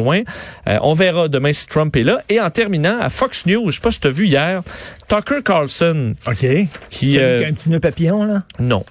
Euh, 0.69 0.79
on 0.83 0.95
verra 0.95 1.29
demain 1.29 1.53
si 1.53 1.67
Trump 1.67 1.95
est 1.97 2.05
là. 2.05 2.23
Et 2.29 2.41
en 2.41 2.51
terminant, 2.51 2.99
à 3.01 3.09
Fox 3.09 3.47
News, 3.47 3.71
je 3.71 3.77
sais 3.77 3.81
pas 3.83 3.93
si 3.93 4.01
tu 4.01 4.09
as 4.09 4.11
vu 4.11 4.27
hier, 4.27 4.63
Tucker 5.09 5.43
Carlson, 5.45 6.15
OK. 6.27 6.47
qui... 6.91 7.19
Euh, 7.19 7.47
un 7.49 7.53
petit 7.53 7.71
nœud 7.71 7.81
papillon, 7.81 8.25
là? 8.25 8.41
non. 8.61 8.85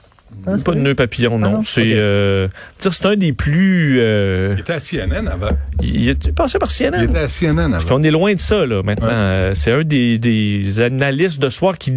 Ah, 0.45 0.51
c'est 0.57 0.63
pas 0.65 0.73
de 0.73 0.79
nœud 0.79 0.93
papillon, 0.93 1.39
non. 1.39 1.47
Ah 1.47 1.51
non? 1.53 1.61
C'est 1.63 1.93
euh, 1.95 2.47
c'est 2.77 3.05
un 3.05 3.15
des 3.15 3.33
plus... 3.33 3.97
euh, 3.99 4.53
Il 4.55 4.61
était 4.61 4.73
à 4.73 4.79
CNN 4.79 5.27
avant. 5.27 5.47
il 5.81 6.09
est 6.09 6.31
passé 6.31 6.59
par 6.59 6.69
Il 6.69 6.73
CNN. 6.85 7.03
était 7.03 7.17
à 7.17 7.27
CNN 7.27 7.73
avant. 7.73 7.95
On 7.95 8.03
est 8.03 8.11
loin 8.11 8.33
de 8.33 8.39
ça, 8.39 8.65
là, 8.65 8.83
maintenant. 8.83 9.07
Ouais. 9.07 9.13
Euh, 9.13 9.53
c'est 9.55 9.71
un 9.71 9.83
des, 9.83 10.19
des 10.19 10.79
analystes 10.81 11.41
de 11.41 11.49
soir 11.49 11.77
qui 11.77 11.93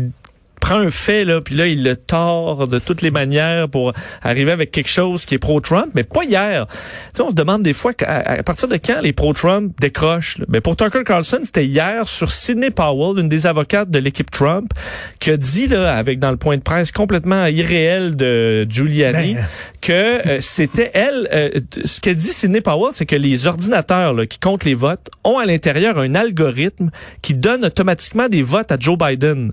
prend 0.60 0.76
un 0.76 0.90
fait, 0.90 1.24
là, 1.24 1.40
puis 1.40 1.54
là, 1.54 1.66
il 1.66 1.82
le 1.82 1.96
tord 1.96 2.68
de 2.68 2.78
toutes 2.78 3.02
les 3.02 3.10
manières 3.10 3.68
pour 3.68 3.92
arriver 4.22 4.52
avec 4.52 4.70
quelque 4.70 4.90
chose 4.90 5.24
qui 5.24 5.34
est 5.34 5.38
pro-Trump, 5.38 5.90
mais 5.94 6.04
pas 6.04 6.24
hier. 6.24 6.66
Tu 6.68 6.74
sais, 7.14 7.22
on 7.22 7.30
se 7.30 7.34
demande 7.34 7.62
des 7.62 7.72
fois 7.72 7.92
à, 8.06 8.42
partir 8.42 8.68
de 8.68 8.76
quand 8.76 9.00
les 9.00 9.12
pro-Trump 9.12 9.74
décrochent. 9.80 10.38
là. 10.38 10.44
Mais 10.48 10.60
pour 10.60 10.76
Tucker 10.76 11.02
Carlson, 11.04 11.40
c'était 11.44 11.66
hier 11.66 12.06
sur 12.08 12.30
Sidney 12.30 12.70
Powell, 12.70 13.18
une 13.18 13.28
des 13.28 13.46
avocates 13.46 13.90
de 13.90 13.98
l'équipe 13.98 14.30
Trump, 14.30 14.72
qui 15.18 15.30
a 15.30 15.36
dit, 15.36 15.66
là, 15.66 15.96
avec 15.96 16.18
dans 16.18 16.30
le 16.30 16.36
point 16.36 16.56
de 16.56 16.62
presse 16.62 16.92
complètement 16.92 17.46
irréel 17.46 18.16
de 18.16 18.66
Giuliani, 18.68 19.34
Ben. 19.34 19.44
que 19.80 19.92
euh, 20.28 20.38
c'était 20.40 20.90
elle. 20.94 21.28
euh, 21.32 21.50
ce 21.84 22.00
qu'a 22.00 22.14
dit 22.14 22.28
Sidney 22.28 22.60
Powell, 22.60 22.90
c'est 22.92 23.06
que 23.06 23.16
les 23.16 23.46
ordinateurs 23.46 24.14
là, 24.14 24.26
qui 24.26 24.38
comptent 24.38 24.64
les 24.64 24.74
votes 24.74 25.08
ont 25.24 25.38
à 25.38 25.46
l'intérieur 25.46 25.98
un 25.98 26.14
algorithme 26.14 26.90
qui 27.22 27.34
donne 27.34 27.64
automatiquement 27.64 28.28
des 28.28 28.42
votes 28.42 28.72
à 28.72 28.76
Joe 28.78 28.98
Biden. 28.98 29.52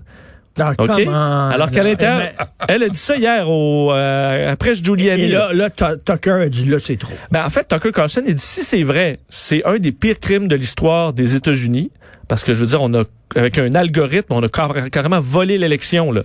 Ah, 0.58 1.50
Alors 1.52 1.70
qu'à 1.70 1.82
l'intérieur, 1.82 2.28
elle 2.68 2.82
a 2.82 2.88
dit 2.88 2.96
ça 2.98 3.16
hier 3.16 3.48
au 3.48 3.92
euh, 3.92 4.52
après 4.52 4.74
Giuliani. 4.74 5.22
Et 5.22 5.28
là. 5.28 5.52
là, 5.52 5.70
là, 5.78 5.94
Tu- 5.96 6.00
Tucker 6.04 6.30
a 6.42 6.48
dit, 6.48 6.64
là, 6.66 6.78
c'est 6.78 6.96
trop. 6.96 7.12
Ben, 7.30 7.44
en 7.44 7.50
fait, 7.50 7.66
Tucker 7.68 7.92
Carlson, 7.92 8.22
il 8.26 8.34
dit 8.34 8.42
si 8.44 8.62
c'est 8.62 8.82
vrai, 8.82 9.18
c'est 9.28 9.64
un 9.64 9.78
des 9.78 9.92
pires 9.92 10.18
crimes 10.20 10.48
de 10.48 10.56
l'histoire 10.56 11.12
des 11.12 11.36
États-Unis. 11.36 11.90
Parce 12.28 12.44
que 12.44 12.52
je 12.52 12.60
veux 12.60 12.66
dire, 12.66 12.82
on 12.82 12.92
a 12.92 13.04
avec 13.36 13.56
un 13.58 13.74
algorithme, 13.74 14.34
on 14.34 14.42
a 14.42 14.48
car- 14.50 14.90
carrément 14.90 15.18
volé 15.18 15.56
l'élection. 15.56 16.12
là. 16.12 16.22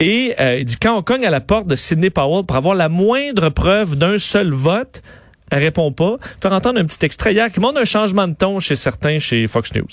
Et 0.00 0.34
euh, 0.40 0.56
il 0.58 0.64
dit 0.64 0.76
quand 0.80 0.96
on 0.96 1.02
cogne 1.02 1.26
à 1.26 1.30
la 1.30 1.40
porte 1.42 1.66
de 1.66 1.76
Sidney 1.76 2.08
Powell 2.10 2.44
pour 2.46 2.56
avoir 2.56 2.74
la 2.74 2.88
moindre 2.88 3.50
preuve 3.50 3.96
d'un 3.96 4.18
seul 4.18 4.50
vote, 4.52 5.02
elle 5.50 5.58
répond 5.62 5.92
pas. 5.92 6.16
Faire 6.42 6.52
entendre 6.52 6.80
un 6.80 6.84
petit 6.86 7.04
extrait 7.04 7.34
hier 7.34 7.52
qui 7.52 7.60
montre 7.60 7.78
un 7.78 7.84
changement 7.84 8.26
de 8.26 8.32
ton 8.34 8.58
chez 8.58 8.74
certains 8.74 9.18
chez 9.18 9.46
Fox 9.46 9.74
News. 9.74 9.84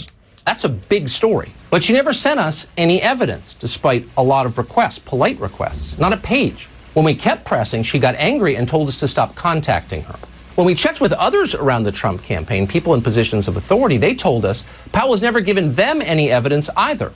That's 0.46 0.64
a 0.64 0.70
big 0.70 1.08
story. 1.08 1.52
But 1.70 1.84
she 1.84 1.94
never 1.94 2.14
sent 2.14 2.40
us 2.40 2.68
any 2.78 3.02
evidence, 3.02 3.54
despite 3.54 4.06
a 4.18 4.24
lot 4.24 4.46
of 4.46 4.58
requests, 4.58 5.00
polite 5.00 5.40
requests. 5.40 5.98
Not 6.00 6.14
a 6.14 6.18
page. 6.18 6.68
When 6.94 7.06
we 7.06 7.16
kept 7.16 7.46
pressing, 7.46 7.84
she 7.84 8.00
got 8.00 8.16
angry 8.16 8.56
and 8.56 8.68
told 8.68 8.88
us 8.88 8.98
to 8.98 9.08
stop 9.08 9.36
contacting 9.36 10.04
her. 10.04 10.16
When 10.56 10.68
we 10.68 10.76
checked 10.76 11.00
with 11.00 11.14
others 11.14 11.56
around 11.56 11.84
the 11.84 11.92
Trump 11.92 12.24
campaign, 12.24 12.68
people 12.68 12.94
in 12.94 13.02
positions 13.02 13.48
of 13.48 13.56
authority, 13.56 13.98
they 13.98 14.14
told 14.14 14.44
us 14.44 14.64
Powell 14.92 15.12
has 15.12 15.22
never 15.22 15.40
given 15.40 15.76
them 15.76 16.02
any 16.02 16.30
evidence 16.30 16.70
either. 16.76 17.14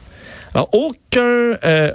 Alors, 0.53 0.69
aucun, 0.73 1.57
euh, 1.65 1.91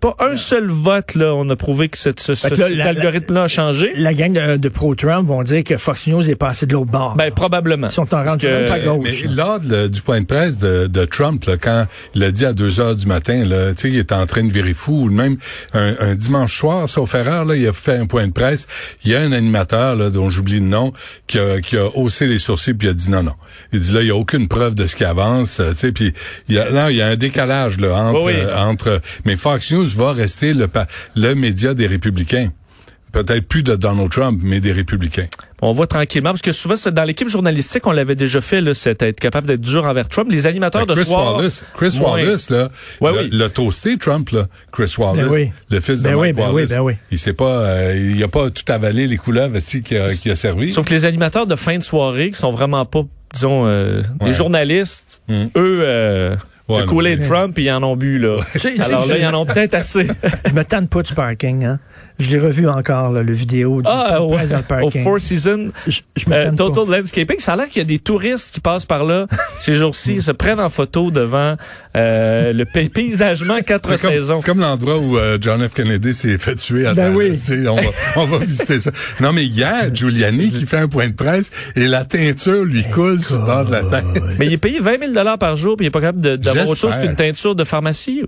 pas 0.00 0.16
un 0.20 0.36
seul 0.36 0.66
vote, 0.66 1.14
là, 1.14 1.34
on 1.34 1.48
a 1.48 1.56
prouvé 1.56 1.88
que 1.88 1.96
cette- 1.96 2.20
ce, 2.20 2.34
ce- 2.34 2.48
que 2.48 2.54
là, 2.54 2.68
cet 2.68 2.80
algorithme-là 2.98 3.44
a 3.44 3.48
changé. 3.48 3.92
La 3.96 4.12
gang 4.14 4.32
de, 4.32 4.56
de 4.56 4.68
pro-Trump 4.68 5.28
vont 5.28 5.42
dire 5.42 5.64
que 5.64 5.76
Fox 5.78 6.06
News 6.08 6.28
est 6.28 6.34
passé 6.36 6.66
de 6.66 6.72
l'autre 6.74 6.90
bord. 6.90 7.14
Ben, 7.16 7.32
probablement. 7.32 7.86
Ils 7.88 7.92
sont 7.92 8.02
en 8.02 8.06
Parce 8.06 8.28
rendu 8.28 8.46
que- 8.46 8.52
même 8.52 8.68
pas 8.68 8.78
Mais 8.78 8.84
gauche. 8.84 9.24
lors 9.30 9.60
de- 9.60 9.88
du 9.88 10.02
point 10.02 10.20
de 10.20 10.26
presse 10.26 10.58
de, 10.58 10.86
de 10.88 11.04
Trump, 11.06 11.42
là, 11.44 11.56
quand 11.56 11.86
il 12.14 12.22
a 12.24 12.30
dit 12.30 12.44
à 12.44 12.52
2 12.52 12.80
heures 12.80 12.94
du 12.96 13.06
matin, 13.06 13.44
là, 13.44 13.72
tu 13.74 13.82
sais, 13.82 13.88
il 13.88 13.98
était 13.98 14.14
en 14.14 14.26
train 14.26 14.44
de 14.44 14.52
virer 14.52 14.74
fou, 14.74 15.04
ou 15.04 15.10
même 15.10 15.36
un, 15.72 15.94
un 16.00 16.14
dimanche 16.14 16.56
soir, 16.58 16.88
sauf 16.88 17.14
erreur, 17.14 17.44
là, 17.44 17.56
il 17.56 17.66
a 17.66 17.72
fait 17.72 17.96
un 17.96 18.06
point 18.06 18.26
de 18.26 18.32
presse. 18.32 18.66
Il 19.04 19.10
y 19.10 19.14
a 19.14 19.20
un 19.20 19.32
animateur, 19.32 19.96
là, 19.96 20.10
dont 20.10 20.28
j'oublie 20.30 20.60
le 20.60 20.66
nom, 20.66 20.92
qui 21.26 21.38
a, 21.38 21.60
qui 21.60 21.76
a 21.78 21.86
haussé 21.96 22.26
les 22.26 22.38
sourcils 22.38 22.74
puis 22.74 22.88
il 22.88 22.90
a 22.90 22.94
dit 22.94 23.10
non, 23.10 23.22
non. 23.22 23.34
Il 23.72 23.80
dit 23.80 23.92
là, 23.92 24.02
il 24.02 24.08
y 24.08 24.10
a 24.10 24.16
aucune 24.16 24.48
preuve 24.48 24.74
de 24.74 24.86
ce 24.86 24.96
qui 24.96 25.04
avance, 25.04 25.60
euh, 25.60 25.70
tu 25.72 25.78
sais, 25.78 25.92
puis 25.92 26.12
il 26.48 26.54
y 26.56 26.58
a, 26.58 26.68
là, 26.68 26.90
il 26.90 26.96
y 26.96 27.02
a 27.02 27.06
un 27.08 27.16
décalage 27.16 27.78
là 27.78 28.01
entre, 28.10 28.24
Oui, 28.24 28.32
oui. 28.34 28.40
euh, 28.40 28.56
entre. 28.58 29.00
Mais 29.24 29.36
Fox 29.36 29.72
News 29.72 29.86
va 29.96 30.12
rester 30.12 30.54
le 30.54 31.34
média 31.34 31.74
des 31.74 31.86
républicains. 31.86 32.50
Peut-être 33.12 33.46
plus 33.46 33.62
de 33.62 33.76
Donald 33.76 34.08
Trump, 34.10 34.40
mais 34.42 34.60
des 34.60 34.72
républicains. 34.72 35.26
On 35.60 35.72
voit 35.72 35.86
tranquillement, 35.86 36.30
parce 36.30 36.40
que 36.40 36.50
souvent, 36.50 36.76
c'est 36.76 36.94
dans 36.94 37.04
l'équipe 37.04 37.28
journalistique, 37.28 37.86
on 37.86 37.92
l'avait 37.92 38.14
déjà 38.14 38.40
fait, 38.40 38.62
là, 38.62 38.72
c'est 38.72 39.02
être 39.02 39.20
capable 39.20 39.46
d'être 39.46 39.60
dur 39.60 39.84
envers 39.84 40.08
Trump. 40.08 40.28
Les 40.30 40.46
animateurs 40.46 40.86
Ben, 40.86 40.94
de 40.94 40.98
Chris 41.00 41.10
soir... 41.10 41.36
Wallace, 41.36 41.62
Chris 41.74 41.96
moins. 42.00 42.12
Wallace, 42.12 42.48
là, 42.48 42.70
Ouais, 43.02 43.12
le, 43.12 43.18
oui. 43.18 43.28
le 43.30 43.48
toasté 43.50 43.98
Trump, 43.98 44.30
là, 44.30 44.46
Chris 44.72 44.94
Wallace, 44.96 45.26
Ben 45.26 45.30
oui. 45.30 45.50
le 45.68 45.80
fils 45.80 45.98
de 46.02 46.08
Ben 46.08 46.16
Mike 46.16 46.22
oui, 46.22 46.32
ben 46.32 46.48
oui, 46.48 46.54
Wallace. 46.54 46.70
ben 46.70 46.80
oui. 46.80 46.94
Il 47.10 47.18
s'est 47.18 47.34
pas, 47.34 47.44
euh, 47.58 48.12
il 48.16 48.22
a 48.24 48.28
pas 48.28 48.48
tout 48.48 48.64
avalé 48.72 49.06
les 49.06 49.18
couleuvres 49.18 49.56
aussi 49.58 49.82
qui 49.82 49.94
a, 49.94 50.12
qui 50.14 50.30
a 50.30 50.34
servi. 50.34 50.72
Sauf 50.72 50.86
que 50.86 50.94
les 50.94 51.04
animateurs 51.04 51.46
de 51.46 51.54
fin 51.54 51.76
de 51.76 51.82
soirée, 51.82 52.30
qui 52.30 52.38
sont 52.38 52.50
vraiment 52.50 52.86
pas, 52.86 53.02
disons, 53.34 53.66
euh, 53.66 54.00
Ouais. 54.22 54.28
les 54.28 54.32
journalistes, 54.32 55.20
Mm. 55.28 55.34
eux, 55.56 55.80
euh, 55.84 56.34
Ouais, 56.68 56.80
le 56.80 56.86
couler 56.86 57.16
mais- 57.16 57.26
Trump, 57.26 57.58
ils 57.58 57.70
en 57.70 57.82
ont 57.82 57.96
bu, 57.96 58.18
là. 58.18 58.38
Alors 58.84 59.06
là, 59.06 59.18
ils 59.18 59.26
en 59.26 59.34
ont 59.34 59.46
peut-être 59.46 59.74
assez. 59.82 60.06
Je 60.46 60.52
me 60.54 60.64
tente 60.64 60.88
pas 60.88 61.02
du 61.02 61.12
parking. 61.14 61.64
Hein. 61.64 61.78
Je 62.18 62.30
l'ai 62.30 62.38
revu 62.38 62.68
encore, 62.68 63.10
là, 63.10 63.22
le 63.22 63.32
vidéo 63.32 63.82
du 63.82 63.88
Ah, 63.90 64.22
ouais, 64.22 64.36
presse 64.36 64.50
dans 64.50 64.76
le 64.78 64.84
au. 64.84 64.90
Four 64.90 65.20
Seasons, 65.20 65.72
Je, 65.88 66.00
je 66.16 66.28
me 66.28 66.34
euh, 66.34 66.52
Total 66.52 66.84
pas. 66.86 66.98
Landscaping, 66.98 67.38
ça 67.40 67.54
a 67.54 67.56
l'air 67.56 67.68
qu'il 67.68 67.78
y 67.78 67.80
a 67.80 67.84
des 67.84 67.98
touristes 67.98 68.52
qui 68.54 68.60
passent 68.60 68.84
par 68.84 69.02
là 69.04 69.26
ces 69.58 69.74
jours-ci, 69.74 70.20
se 70.22 70.30
prennent 70.30 70.60
en 70.60 70.68
photo 70.68 71.10
devant 71.10 71.56
euh, 71.96 72.52
le 72.52 72.64
pay- 72.64 72.88
paysagement 72.90 73.60
quatre 73.60 73.96
saisons. 73.98 74.38
c'est 74.40 74.46
comme 74.46 74.60
l'endroit 74.60 74.98
où 74.98 75.16
euh, 75.18 75.38
John 75.40 75.66
F. 75.66 75.74
Kennedy 75.74 76.14
s'est 76.14 76.38
fait 76.38 76.54
tuer 76.54 76.86
à 76.86 76.94
Ben 76.94 77.14
oui. 77.14 77.32
On 77.68 77.76
va, 77.76 77.82
on 78.16 78.26
va 78.26 78.38
visiter 78.38 78.78
ça. 78.78 78.90
Non, 79.20 79.32
mais 79.32 79.44
hier, 79.44 79.92
Giuliani 79.92 80.50
qui 80.50 80.66
fait 80.66 80.78
un 80.78 80.88
point 80.88 81.08
de 81.08 81.14
presse 81.14 81.50
et 81.76 81.86
la 81.86 82.04
teinture 82.04 82.64
lui 82.64 82.84
coule 82.84 83.20
sur 83.20 83.38
le 83.40 83.46
bord 83.46 83.64
de 83.64 83.72
la 83.72 83.82
tête. 83.84 84.04
Mais 84.38 84.46
il 84.46 84.52
est 84.52 84.58
payé 84.58 84.78
20 84.80 85.12
000 85.14 85.36
par 85.38 85.56
jour, 85.56 85.76
puis 85.76 85.86
il 85.86 85.88
est 85.88 85.90
pas 85.90 86.00
capable 86.00 86.20
de- 86.20 86.36
d'avoir 86.54 86.68
autre 86.70 86.80
chose 86.80 86.94
qu'une 87.00 87.16
teinture 87.16 87.54
de 87.54 87.64
pharmacie. 87.64 88.22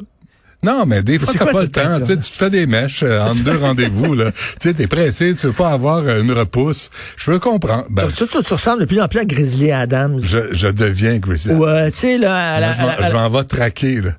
Non, 0.63 0.85
mais 0.87 1.03
des 1.03 1.19
fois, 1.19 1.35
t'as 1.39 1.45
pas 1.45 1.61
le 1.63 1.69
temps. 1.69 2.01
Tu 2.01 2.17
te 2.17 2.27
fais 2.27 2.49
des 2.49 2.67
mèches 2.67 3.03
euh, 3.03 3.21
entre 3.27 3.43
deux 3.45 3.57
rendez-vous. 3.61 4.15
là. 4.15 4.33
Tu 4.33 4.39
sais, 4.71 4.73
t'es 4.73 4.87
pressé, 4.87 5.35
tu 5.35 5.49
veux 5.49 5.53
pas 5.53 5.71
avoir 5.73 5.99
euh, 6.07 6.23
une 6.23 6.33
repousse. 6.33 6.89
Je 7.19 7.27
peux 7.27 7.39
comprendre. 7.39 7.85
Ben, 7.91 8.05
Tu, 8.17 8.27
tu, 8.27 8.43
tu 8.43 8.55
ressembles 8.55 8.81
de 8.81 8.87
plus 8.87 8.99
en 8.99 9.07
plus 9.09 9.19
à 9.21 9.25
Grizzly 9.27 9.73
Adams. 9.73 10.21
je, 10.23 10.39
je 10.53 10.69
deviens 10.69 11.19
Grizzly. 11.19 11.53
Ou, 11.53 11.67
euh, 11.67 11.91
tu 11.91 11.97
sais, 11.99 12.17
là, 12.19 12.55
à 12.55 12.61
la- 12.61 12.69
Moi, 12.79 12.95
je 13.07 13.13
m'en- 13.13 13.29
vais 13.29 13.45
traquer. 13.45 14.01
Là. 14.01 14.11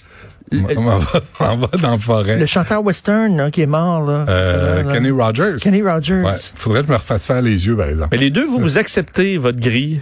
Je 0.51 0.57
m'en 0.59 0.99
vais- 0.99 1.05
je 1.39 1.43
m'en 1.43 1.57
vais 1.57 1.77
dans 1.81 1.91
la 1.91 1.97
forêt. 1.97 2.37
le 2.37 2.45
chanteur 2.45 2.83
western 2.85 3.35
là, 3.35 3.49
qui 3.49 3.61
est 3.61 3.65
mort. 3.65 4.05
Là, 4.05 4.25
Euh, 4.29 4.83
là. 4.83 4.93
Kenny 4.93 5.09
Rogers. 5.09 5.55
Kenny 5.59 5.81
Rogers. 5.81 6.21
Ouais. 6.21 6.33
Faudrait 6.53 6.81
que 6.81 6.87
je 6.87 6.91
me 6.91 6.97
refasse 6.97 7.25
faire 7.25 7.41
les 7.41 7.65
yeux, 7.65 7.75
par 7.75 7.87
exemple. 7.87 8.09
Mais 8.11 8.17
les 8.19 8.29
deux, 8.29 8.45
vous, 8.45 8.59
vous 8.59 8.77
acceptez 8.77 9.39
votre 9.39 9.59
grille. 9.59 9.99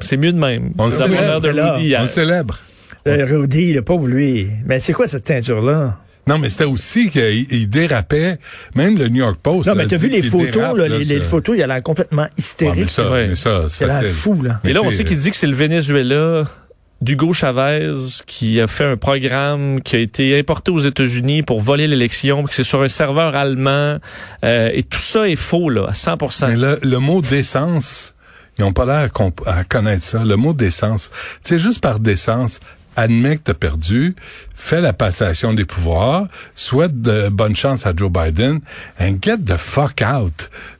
C'est 0.00 0.18
mieux 0.18 0.32
de 0.34 0.38
même. 0.38 0.72
On 0.76 0.90
célèbre, 0.90 1.40
On 1.98 2.02
le 2.02 2.06
célèbre. 2.08 2.58
Euh, 3.06 3.26
Rudy, 3.26 3.72
le 3.72 3.82
pauvre 3.82 4.06
lui. 4.08 4.48
Mais 4.64 4.80
c'est 4.80 4.92
quoi 4.92 5.06
cette 5.08 5.24
teinture-là? 5.24 5.98
Non, 6.28 6.38
mais 6.38 6.48
c'était 6.48 6.64
aussi 6.64 7.08
qu'il 7.08 7.46
il 7.52 7.68
dérapait. 7.68 8.38
Même 8.74 8.98
le 8.98 9.08
New 9.08 9.18
York 9.18 9.38
Post. 9.40 9.68
Non, 9.68 9.76
mais 9.76 9.86
t'as 9.86 9.96
vu 9.96 10.08
les 10.08 10.22
photos, 10.22 10.50
dérape, 10.50 10.76
là, 10.76 10.88
les, 10.88 11.20
photos, 11.20 11.56
il 11.56 11.62
a 11.62 11.68
l'air 11.68 11.82
complètement 11.84 12.22
Ouais, 12.22 12.28
hystérique. 12.36 12.76
mais 12.80 12.88
ça, 12.88 13.10
Ouais. 13.10 13.28
mais 13.28 13.36
ça, 13.36 13.66
c'est 13.68 13.84
il 13.84 13.90
a 13.90 13.92
l'air 13.92 13.96
facile. 14.02 14.12
fou, 14.16 14.42
là. 14.42 14.60
Et 14.64 14.72
là, 14.72 14.80
on 14.82 14.90
sait 14.90 15.04
qu'il 15.04 15.18
dit 15.18 15.30
que 15.30 15.36
c'est 15.36 15.46
le 15.46 15.54
Venezuela 15.54 16.44
d'Hugo 17.00 17.32
Chavez 17.32 17.92
qui 18.26 18.60
a 18.60 18.66
fait 18.66 18.84
un 18.86 18.96
programme 18.96 19.80
qui 19.82 19.94
a 19.96 19.98
été 20.00 20.36
importé 20.38 20.72
aux 20.72 20.78
États-Unis 20.80 21.42
pour 21.44 21.60
voler 21.60 21.86
l'élection, 21.86 22.38
puis 22.38 22.48
que 22.48 22.54
c'est 22.54 22.64
sur 22.64 22.82
un 22.82 22.88
serveur 22.88 23.36
allemand. 23.36 23.98
euh, 24.44 24.70
et 24.72 24.82
tout 24.82 24.98
ça 24.98 25.28
est 25.28 25.36
faux, 25.36 25.68
là, 25.70 25.86
à 25.90 25.94
100 25.94 26.16
Mais 26.48 26.56
le, 26.56 26.78
le 26.82 26.98
mot 26.98 27.20
décence, 27.20 28.14
ils 28.58 28.64
ont 28.64 28.72
pas 28.72 28.84
l'air 28.86 29.12
comp- 29.12 29.46
à 29.46 29.62
connaître 29.62 30.02
ça. 30.02 30.24
Le 30.24 30.34
mot 30.36 30.54
décence, 30.54 31.10
c'est 31.42 31.58
juste 31.58 31.80
par 31.80 32.00
décence. 32.00 32.58
Admets 32.96 33.36
que 33.36 33.42
t'as 33.42 33.54
perdu, 33.54 34.16
fais 34.56 34.80
la 34.80 34.92
passation 34.92 35.52
des 35.52 35.64
pouvoirs, 35.64 36.26
souhaite 36.54 37.00
de 37.00 37.28
bonne 37.28 37.54
chance 37.54 37.86
à 37.86 37.92
Joe 37.96 38.10
Biden, 38.10 38.60
and 39.00 39.16
get 39.22 39.38
the 39.46 39.56
fuck 39.56 40.02
out. 40.02 40.32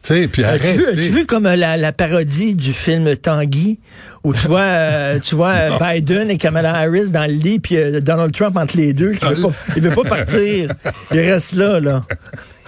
Tu 0.02 0.14
sais, 0.14 0.28
puis 0.28 0.42
arrête. 0.45 0.62
vu, 0.76 0.87
as-tu 0.87 1.00
vu 1.00 1.26
comme 1.26 1.45
la, 1.45 1.76
la 1.76 1.92
parodie 1.92 2.54
du 2.54 2.73
film 2.73 3.14
Tanguy, 3.16 3.78
où 4.25 4.33
tu 4.35 4.49
vois, 4.49 4.61
euh, 4.61 5.18
tu 5.21 5.35
vois 5.35 5.52
euh, 5.52 5.71
Biden 5.95 6.30
et 6.30 6.38
Kamala 6.38 6.75
Harris 6.75 7.11
dans 7.11 7.26
le 7.30 7.37
lit, 7.37 7.61
puis 7.61 7.76
euh, 7.76 8.00
Donald 8.00 8.33
Trump 8.35 8.56
entre 8.56 8.76
les 8.76 8.92
deux, 8.92 9.12
qui 9.12 9.25
veut 9.25 9.42
pas, 9.42 9.52
il 9.76 9.83
veut 9.83 9.95
pas 9.95 10.04
partir. 10.09 10.73
Il 11.12 11.21
reste 11.21 11.54
là, 11.54 11.78
là. 11.78 12.02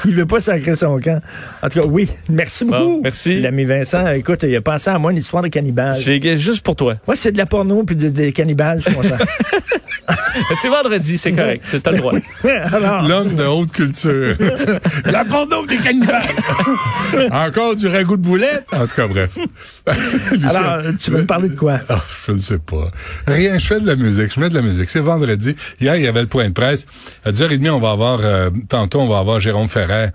Il 0.05 0.15
veut 0.15 0.27
pas 0.27 0.39
sacrer 0.39 0.77
son 0.77 0.97
camp. 0.99 1.21
En 1.61 1.69
tout 1.69 1.81
cas, 1.81 1.87
oui, 1.87 2.09
merci 2.29 2.65
beaucoup. 2.65 2.79
Bon, 2.79 3.01
merci. 3.03 3.41
L'ami 3.41 3.65
Vincent, 3.65 4.07
écoute, 4.13 4.45
il 4.45 4.55
a 4.55 4.61
pensé 4.61 4.91
à 4.91 4.99
moi 5.01 5.11
une 5.11 5.19
histoire 5.19 5.43
de 5.43 5.49
cannibale. 5.49 5.97
J'ai 5.97 6.37
juste 6.37 6.61
pour 6.65 6.77
toi. 6.77 6.95
Moi, 7.05 7.17
c'est 7.17 7.33
de 7.33 7.37
la 7.39 7.47
porno 7.47 7.83
puis 7.83 7.97
de- 7.97 8.09
des 8.09 8.31
cannibales, 8.31 8.79
je 8.81 8.91
suis 8.91 8.95
content. 8.95 9.17
C'est 10.63 10.69
vendredi, 10.69 10.98
c'est 11.03 11.33
correct. 11.33 11.63
C'est- 11.67 11.81
T'as 11.81 11.91
le 11.93 11.99
droit. 11.99 12.13
Alors, 12.73 13.03
L'homme 13.09 13.35
de 13.35 13.45
haute 13.45 13.73
culture. 13.73 14.35
la 15.05 15.25
porno 15.25 15.65
des 15.67 15.77
cannibales. 15.77 16.23
Encore 17.33 17.75
du 17.77 17.87
ragoût 17.87 18.17
de 18.17 18.23
boulette. 18.23 18.67
En 18.73 18.87
tout 18.87 18.95
cas, 18.95 19.07
bref. 19.07 19.37
Lucien, 20.33 20.49
alors, 20.51 20.93
tu 21.01 21.11
veux 21.11 21.19
me 21.23 21.27
parler 21.27 21.49
de 21.49 21.55
quoi? 21.57 21.81
Ah, 21.89 22.03
je 22.27 22.33
ne 22.33 22.39
sais 22.39 22.59
pas. 22.59 22.91
Rien, 23.27 23.59
je 23.59 23.67
fais 23.67 23.81
de 23.81 23.87
la 23.87 23.97
musique, 23.97 24.35
je 24.35 24.41
mets 24.41 24.51
de 24.51 24.55
la 24.55 24.63
musique. 24.63 24.91
C'est 24.91 25.01
vendredi. 25.01 25.55
Hier, 25.81 25.97
il 25.97 26.03
y 26.03 26.07
avait 26.07 26.21
le 26.21 26.27
point 26.27 26.49
de 26.49 26.53
presse. 26.53 26.87
À 27.25 27.31
10h30, 27.33 27.71
on 27.71 27.79
va 27.81 27.91
avoir, 27.91 28.21
euh, 28.23 28.51
tantôt, 28.69 29.01
on 29.01 29.09
va 29.09 29.19
avoir 29.19 29.41
Jérôme 29.41 29.69
Ferrer, 29.69 30.09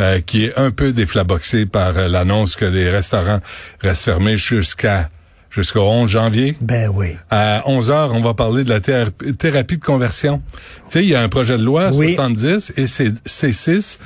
euh, 0.00 0.20
qui 0.20 0.44
est 0.46 0.58
un 0.58 0.70
peu 0.70 0.92
déflaboxé 0.92 1.66
par 1.66 1.96
euh, 1.96 2.08
l'annonce 2.08 2.56
que 2.56 2.64
les 2.64 2.88
restaurants 2.90 3.40
restent 3.80 4.04
fermés 4.04 4.36
jusqu'à 4.36 5.10
jusqu'au 5.50 5.80
11 5.82 6.10
janvier? 6.10 6.56
Ben 6.60 6.90
oui. 6.94 7.16
À 7.30 7.62
11 7.66 7.90
heures, 7.90 8.12
on 8.14 8.20
va 8.20 8.34
parler 8.34 8.64
de 8.64 8.68
la 8.68 8.80
thé- 8.80 9.06
thérapie 9.38 9.78
de 9.78 9.84
conversion. 9.84 10.42
Tu 10.54 10.62
sais, 10.88 11.02
il 11.02 11.08
y 11.08 11.14
a 11.14 11.22
un 11.22 11.28
projet 11.28 11.56
de 11.58 11.62
loi 11.62 11.90
Oui. 11.94 12.14
70 12.14 12.72
et 12.76 12.86
c'est 12.86 13.12
C6 13.26 13.98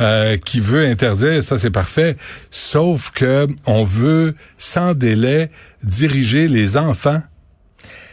euh, 0.00 0.36
qui 0.38 0.60
veut 0.60 0.86
interdire, 0.86 1.42
ça 1.42 1.58
c'est 1.58 1.70
parfait, 1.70 2.16
sauf 2.50 3.10
que 3.10 3.46
on 3.66 3.84
veut 3.84 4.34
sans 4.56 4.94
délai 4.94 5.50
diriger 5.82 6.48
les 6.48 6.76
enfants 6.76 7.22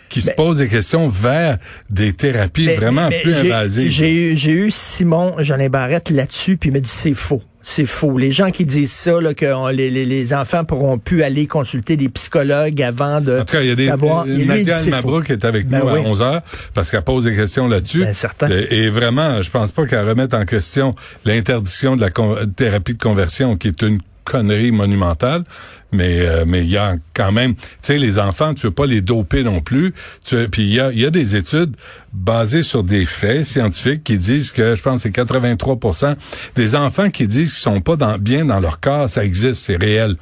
qui 0.10 0.22
se 0.22 0.30
posent 0.32 0.60
des 0.60 0.68
questions 0.68 1.08
vers 1.08 1.58
des 1.90 2.14
thérapies 2.14 2.68
Mais- 2.68 2.76
vraiment 2.76 3.10
mais 3.10 3.22
plus 3.24 3.34
invasives. 3.36 3.90
J'ai 3.90 4.14
eu, 4.34 4.38
j'ai 4.38 4.52
eu 4.52 4.70
Simon 4.70 5.36
Jeanin 5.40 5.70
Barrette 5.70 6.12
là-dessus, 6.12 6.56
puis 6.58 6.70
il 6.70 6.74
me 6.74 6.80
dit 6.82 6.90
c'est 6.90 7.16
faux. 7.16 7.42
C'est 7.66 7.86
faux. 7.86 8.18
Les 8.18 8.34
gens 8.34 8.52
qui 8.52 8.66
disent 8.66 8.92
ça, 8.92 9.22
là, 9.22 9.34
que 9.34 9.46
on- 9.54 9.68
les, 9.70 9.90
les, 9.90 10.06
les 10.06 10.34
enfants 10.34 10.66
pourront 10.66 10.98
plus 11.00 11.24
aller 11.24 11.48
consulter 11.48 11.96
des 11.96 12.10
psychologues 12.10 12.82
avant 12.82 13.22
de 13.22 13.40
En 13.40 13.46
tout 13.46 13.54
cas, 13.54 13.62
il 13.62 13.70
y 13.70 13.72
a 13.72 13.76
des 13.76 13.88
savoir. 13.88 14.26
euh, 14.28 14.36
dit 14.36 14.46
Nadia. 14.46 14.84
Mabrouk 14.88 15.30
est 15.30 15.46
avec 15.46 15.68
Ben 15.70 15.80
nous 15.80 15.86
oui. 15.90 16.00
à 16.00 16.02
11 16.02 16.22
heures 16.22 16.42
parce 16.74 16.92
qu'elle 16.92 17.02
pose 17.04 17.24
des 17.24 17.36
questions 17.36 17.68
là-dessus. 17.70 18.04
Ben, 18.04 18.14
certain. 18.14 18.50
Et, 18.50 18.68
et 18.84 18.90
vraiment, 18.90 19.42
je 19.42 19.50
pense 19.50 19.72
pas 19.72 19.86
qu'elle 19.86 20.08
remette 20.08 20.34
en 20.34 20.44
question 20.46 20.94
l'interdiction 21.24 21.96
de 21.96 22.02
la 22.02 22.10
thérapie 22.56 22.94
de 22.94 23.02
conversion 23.02 23.56
qui 23.56 23.70
est 23.70 23.82
une 23.82 24.00
connerie 24.24 24.72
monumentale, 24.72 25.44
mais 25.92 26.20
euh, 26.22 26.44
mais 26.48 26.62
il 26.62 26.70
y 26.70 26.78
a 26.78 26.96
quand 27.14 27.32
même, 27.32 27.56
tu 27.56 27.62
sais, 27.82 27.98
les 27.98 28.18
enfants, 28.20 28.54
tu 28.54 28.68
veux 28.68 28.72
pas 28.72 28.86
les 28.86 29.02
doper 29.02 29.44
non 29.44 29.62
plus. 29.62 29.94
Tu, 30.26 30.36
puis 30.50 30.64
il 30.64 30.74
y 30.74 30.80
a, 30.80 30.92
y 30.92 31.06
a 31.06 31.10
des 31.12 31.36
études 31.36 31.76
basées 32.14 32.62
sur 32.64 32.84
des 32.84 33.06
faits 33.06 33.44
scientifiques 33.46 34.04
qui 34.04 34.18
disent 34.18 34.52
que, 34.52 34.76
je 34.76 34.82
pense, 34.82 35.02
c'est 35.02 35.10
83% 35.16 36.16
des 36.56 36.76
enfants 36.76 37.10
qui 37.10 37.28
disent 37.28 37.50
qu'ils 37.52 37.60
sont 37.62 37.82
pas 37.82 37.96
dans, 37.96 38.18
bien 38.18 38.46
dans 38.46 38.60
leur 38.60 38.80
corps, 38.80 39.10
ça 39.10 39.24
existe, 39.26 39.56
c'est 39.62 39.76
réel. 39.78 40.16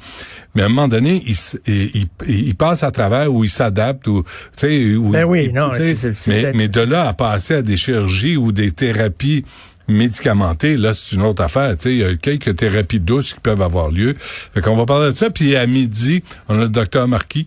Mais 0.54 0.62
à 0.62 0.66
un 0.66 0.68
moment 0.68 0.88
donné, 0.88 1.22
ils, 1.26 1.36
ils, 1.66 2.06
ils- 2.26 2.48
ils 2.48 2.54
passent 2.54 2.82
à 2.82 2.90
travers 2.90 3.32
ou 3.32 3.42
ils 3.44 3.48
s'adaptent 3.48 4.06
ou, 4.06 4.22
tu 4.22 4.66
sais, 4.66 4.94
Ben 5.12 5.24
oui, 5.24 5.50
non, 5.52 5.70
mais, 5.70 5.94
peut-être- 6.42 6.56
mais 6.56 6.68
de 6.68 6.80
là 6.82 7.08
à 7.08 7.12
passer 7.14 7.54
à 7.54 7.62
des 7.62 7.76
chirurgies 7.78 8.36
ou 8.36 8.52
des 8.52 8.70
thérapies 8.70 9.44
médicamentées, 9.92 10.76
là, 10.76 10.92
c'est 10.92 11.14
une 11.16 11.22
autre 11.22 11.42
affaire. 11.42 11.70
Tu 11.76 11.82
sais, 11.82 11.92
il 11.92 11.98
y 11.98 12.04
a 12.04 12.14
quelques 12.16 12.56
thérapies 12.56 13.00
douces 13.00 13.32
qui 13.34 13.40
peuvent 13.40 13.62
avoir 13.62 13.90
lieu. 13.90 14.14
Fait 14.18 14.60
qu'on 14.60 14.76
va 14.76 14.86
parler 14.86 15.10
de 15.12 15.16
ça. 15.16 15.30
Puis 15.30 15.54
à 15.56 15.66
midi, 15.66 16.22
on 16.48 16.58
a 16.58 16.62
le 16.62 16.68
docteur 16.68 17.06
Marquis 17.08 17.46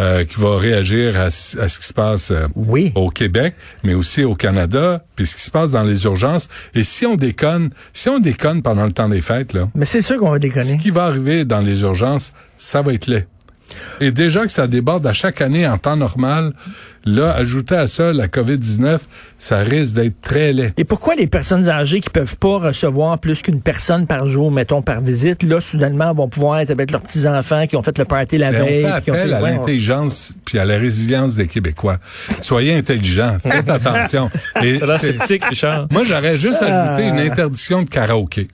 euh, 0.00 0.24
qui 0.24 0.40
va 0.40 0.56
réagir 0.58 1.16
à, 1.20 1.30
ce 1.30 1.56
à 1.58 1.68
ce 1.68 1.78
qui 1.78 1.86
se 1.86 1.92
passe 1.92 2.32
euh, 2.32 2.48
Oui. 2.56 2.90
au 2.96 3.10
Québec, 3.10 3.54
mais 3.84 3.94
aussi 3.94 4.24
au 4.24 4.34
Canada, 4.34 5.04
puis 5.14 5.24
ce 5.24 5.36
qui 5.36 5.42
se 5.42 5.50
passe 5.52 5.70
dans 5.70 5.84
les 5.84 6.04
urgences. 6.04 6.48
Et 6.74 6.82
si 6.82 7.06
on 7.06 7.14
déconne, 7.14 7.70
si 7.92 8.08
on 8.08 8.18
déconne 8.18 8.60
pendant 8.62 8.86
le 8.86 8.92
temps 8.92 9.08
des 9.08 9.20
fêtes, 9.20 9.52
là, 9.52 9.68
Mais 9.76 9.86
c'est 9.86 10.00
sûr 10.02 10.18
qu'on 10.18 10.30
va 10.30 10.36
ce 10.36 10.40
déconner. 10.40 10.78
qui 10.78 10.90
va 10.90 11.04
arriver 11.04 11.44
dans 11.44 11.60
les 11.60 11.82
urgences, 11.82 12.32
ça 12.56 12.82
va 12.82 12.92
être 12.92 13.06
laid. 13.06 13.28
Et 14.00 14.10
déjà 14.10 14.42
que 14.44 14.52
ça 14.52 14.66
déborde 14.66 15.06
à 15.06 15.12
chaque 15.12 15.40
année 15.40 15.66
en 15.66 15.78
temps 15.78 15.96
normal, 15.96 16.52
là, 17.04 17.32
ajouter 17.34 17.74
à 17.74 17.86
ça 17.86 18.12
la 18.12 18.28
COVID-19, 18.28 18.98
ça 19.38 19.58
risque 19.58 19.94
d'être 19.94 20.20
très 20.20 20.52
laid. 20.52 20.72
Et 20.76 20.84
pourquoi 20.84 21.14
les 21.16 21.26
personnes 21.26 21.68
âgées 21.68 22.00
qui 22.00 22.10
peuvent 22.10 22.36
pas 22.36 22.58
recevoir 22.58 23.18
plus 23.18 23.42
qu'une 23.42 23.60
personne 23.60 24.06
par 24.06 24.26
jour, 24.26 24.50
mettons, 24.52 24.82
par 24.82 25.00
visite, 25.00 25.42
là, 25.42 25.60
soudainement, 25.60 26.12
vont 26.14 26.28
pouvoir 26.28 26.60
être 26.60 26.70
avec 26.70 26.90
leurs 26.90 27.00
petits-enfants 27.02 27.66
qui 27.66 27.76
ont 27.76 27.82
fait 27.82 27.96
le 27.98 28.04
party 28.04 28.38
la 28.38 28.50
Mais 28.50 28.60
on 28.60 28.64
veille. 28.64 28.84
fait 28.84 29.02
qui 29.04 29.10
ont 29.10 29.14
appel 29.14 29.34
à 29.34 29.40
on- 29.40 29.46
l'intelligence 29.46 30.32
puis 30.44 30.58
à 30.58 30.64
la 30.64 30.78
résilience 30.78 31.36
des 31.36 31.46
Québécois. 31.48 31.98
Soyez 32.42 32.74
intelligents, 32.74 33.38
faites 33.42 33.68
attention. 33.68 34.30
Et 34.62 34.78
Richard. 35.48 35.86
Moi, 35.90 36.04
j'aurais 36.04 36.36
juste 36.36 36.62
ajouté 36.62 37.06
une 37.08 37.18
interdiction 37.18 37.82
de 37.82 37.88
karaoké. 37.88 38.48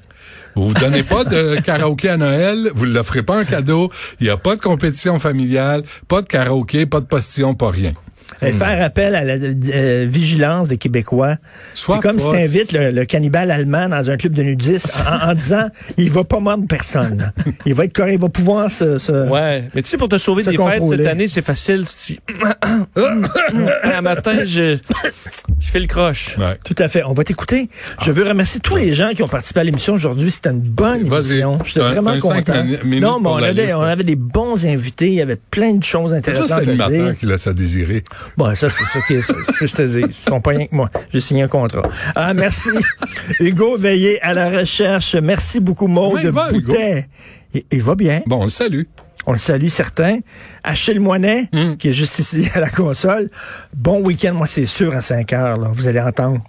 Vous 0.57 0.67
vous 0.69 0.75
donnez 0.75 1.03
pas 1.03 1.25
de 1.25 1.61
karaoké 1.61 2.09
à 2.09 2.17
Noël, 2.17 2.71
vous 2.75 2.87
ne 2.87 2.93
l'offrez 2.93 3.23
pas 3.23 3.41
en 3.41 3.45
cadeau, 3.45 3.91
il 4.21 4.25
n'y 4.25 4.31
a 4.31 4.37
pas 4.37 4.57
de 4.57 4.61
compétition 4.61 5.19
familiale, 5.19 5.83
pas 6.09 6.23
de 6.23 6.27
karaoké, 6.27 6.87
pas 6.87 7.01
de 7.01 7.07
postillon, 7.07 7.55
pas 7.55 7.71
rien. 7.71 7.93
Et 8.43 8.53
faire 8.53 8.81
appel 8.83 9.17
à 9.17 9.25
la 9.25 9.35
euh, 9.35 10.07
vigilance 10.09 10.69
des 10.69 10.79
Québécois. 10.79 11.35
C'est 11.75 12.01
comme 12.01 12.21
si 12.21 12.27
pas- 12.27 12.37
tu 12.39 12.43
invites 12.45 12.73
le, 12.73 12.93
le 12.93 13.05
cannibale 13.05 13.51
allemand 13.51 13.89
dans 13.89 14.09
un 14.09 14.17
club 14.17 14.35
de 14.35 14.43
nudistes 14.45 15.03
en, 15.05 15.31
en 15.31 15.35
disant 15.35 15.69
il 15.97 16.11
va 16.11 16.23
pas 16.23 16.39
mordre 16.39 16.65
personne. 16.69 17.33
Il 17.67 17.75
va 17.75 17.85
être 17.87 17.93
correct, 17.93 18.15
il 18.15 18.21
va 18.21 18.29
pouvoir 18.29 18.71
se... 18.71 18.99
se- 18.99 19.29
Ouais, 19.29 19.69
mais 19.75 19.83
tu 19.83 19.91
sais, 19.91 19.97
pour 19.97 20.09
te 20.09 20.17
sauver 20.17 20.45
des 20.45 20.57
fêtes 20.57 20.85
cette 20.85 21.07
année, 21.09 21.27
c'est 21.27 21.43
facile. 21.43 21.85
Tu 21.87 22.13
dis, 22.13 22.21
un 23.83 24.01
matin, 24.01 24.45
je, 24.45 24.79
je 25.71 25.73
fais 25.73 25.81
le 25.81 25.87
croche. 25.87 26.37
Ouais. 26.37 26.59
Tout 26.65 26.75
à 26.79 26.89
fait. 26.89 27.05
On 27.05 27.13
va 27.13 27.23
t'écouter. 27.23 27.69
Je 28.03 28.11
veux 28.11 28.25
remercier 28.27 28.59
tous 28.59 28.75
les 28.75 28.93
gens 28.93 29.11
qui 29.15 29.23
ont 29.23 29.29
participé 29.29 29.61
à 29.61 29.65
l'émission 29.65 29.95
aujourd'hui. 29.95 30.29
C'était 30.29 30.51
une 30.51 30.59
bonne 30.59 31.07
émission. 31.07 31.61
J'étais 31.65 31.79
vraiment 31.79 32.19
content. 32.19 32.65
Non, 32.85 33.21
mais 33.21 33.29
on 33.29 33.37
avait, 33.37 33.73
on 33.75 33.83
avait 33.83 34.03
des 34.03 34.17
bons 34.17 34.67
invités. 34.67 35.07
Il 35.09 35.15
y 35.15 35.21
avait 35.21 35.37
plein 35.37 35.75
de 35.75 35.85
choses 35.85 36.13
intéressantes 36.13 36.65
juste 36.65 36.81
à 36.81 36.89
dire. 36.89 37.17
qui 37.17 37.27
laisse 37.27 37.47
à 37.47 37.53
désirer. 37.53 38.03
Bon, 38.37 38.53
ça, 38.57 38.69
c'est 38.69 38.85
ça 38.85 38.99
qui 39.07 39.15
est, 39.15 39.21
c'est 39.21 39.33
ce 39.33 39.61
que 39.61 39.67
je 39.69 39.75
te 39.77 39.83
dis. 39.83 40.01
Ils 40.09 40.13
sont 40.13 40.41
pas 40.41 40.51
rien 40.51 40.67
que 40.67 40.75
moi. 40.75 40.91
J'ai 41.13 41.21
signé 41.21 41.43
un 41.45 41.49
contrat. 41.49 41.83
Ah, 42.17 42.35
merci. 42.35 42.71
Hugo 43.41 43.79
Veillé 43.79 44.21
à 44.23 44.35
la 44.35 44.51
recherche. 44.51 45.15
Merci 45.15 45.61
beaucoup, 45.61 45.87
Maud 45.87 46.15
Oui, 46.15 46.23
il 46.25 46.31
va, 46.31 46.51
Hugo. 46.51 46.73
Boutet. 46.73 47.09
Il, 47.55 47.63
il 47.71 47.83
va 47.83 47.95
bien. 47.95 48.23
Bon, 48.27 48.49
salut. 48.49 48.89
On 49.27 49.33
le 49.33 49.39
salue, 49.39 49.69
certains. 49.69 50.19
Achille 50.65 50.99
Moinet, 51.01 51.49
Hmm. 51.53 51.77
qui 51.77 51.89
est 51.89 51.93
juste 51.93 52.19
ici 52.19 52.49
à 52.55 52.61
la 52.61 52.71
console. 52.71 53.31
Bon 53.75 54.01
week-end, 54.03 54.35
moi, 54.35 54.47
c'est 54.47 54.67
sûr, 54.67 54.95
à 54.95 55.01
5 55.01 55.33
heures, 55.33 55.57
là. 55.59 55.69
Vous 55.73 55.87
allez 55.87 56.01
entendre. 56.01 56.43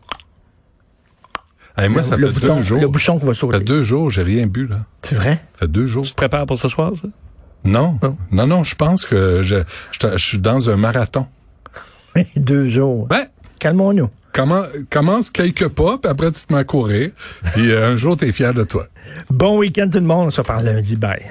Hey, 1.77 1.87
moi, 1.89 2.03
ça 2.03 2.15
le, 2.17 2.29
fait 2.29 2.41
bouton, 2.41 2.55
deux 2.57 2.61
jours. 2.61 2.81
le 2.81 2.87
bouchon 2.87 3.17
qui 3.19 3.25
va 3.25 3.33
Ça 3.33 3.39
fait 3.47 3.53
sauter. 3.53 3.63
deux 3.63 3.83
jours, 3.83 4.09
j'ai 4.11 4.23
rien 4.23 4.45
bu, 4.47 4.67
là. 4.67 4.79
C'est 5.01 5.15
vrai? 5.15 5.41
Ça 5.53 5.59
fait 5.59 5.67
deux 5.67 5.85
jours. 5.87 6.03
Tu 6.03 6.11
te 6.11 6.15
prépares 6.15 6.45
pour 6.45 6.59
ce 6.59 6.67
soir, 6.67 6.91
ça? 6.95 7.07
Non. 7.63 7.97
Non. 8.01 8.17
Non, 8.31 8.47
non, 8.47 8.63
je 8.63 8.75
pense 8.75 9.05
que 9.05 9.41
je, 9.41 9.57
je, 9.91 10.07
je 10.17 10.17
suis 10.25 10.37
dans 10.39 10.69
un 10.69 10.75
marathon. 10.77 11.27
Deux 12.35 12.67
jours. 12.67 13.07
Ben, 13.07 13.25
Calmons-nous. 13.59 14.09
comment, 14.33 14.63
commence 14.89 15.29
quelques 15.29 15.67
pas, 15.69 15.97
puis 15.97 16.09
après, 16.11 16.31
tu 16.31 16.41
te 16.45 16.51
mets 16.51 16.59
à 16.59 16.63
courir. 16.63 17.11
Puis 17.53 17.71
euh, 17.71 17.93
un 17.93 17.95
jour, 17.95 18.17
tu 18.17 18.25
es 18.27 18.31
fier 18.31 18.53
de 18.53 18.63
toi. 18.63 18.87
Bon 19.29 19.57
week-end, 19.59 19.87
tout 19.89 19.99
le 19.99 20.05
monde. 20.05 20.27
On 20.27 20.31
se 20.31 20.41
parle 20.41 20.65
lundi. 20.65 20.95
Bye. 20.95 21.21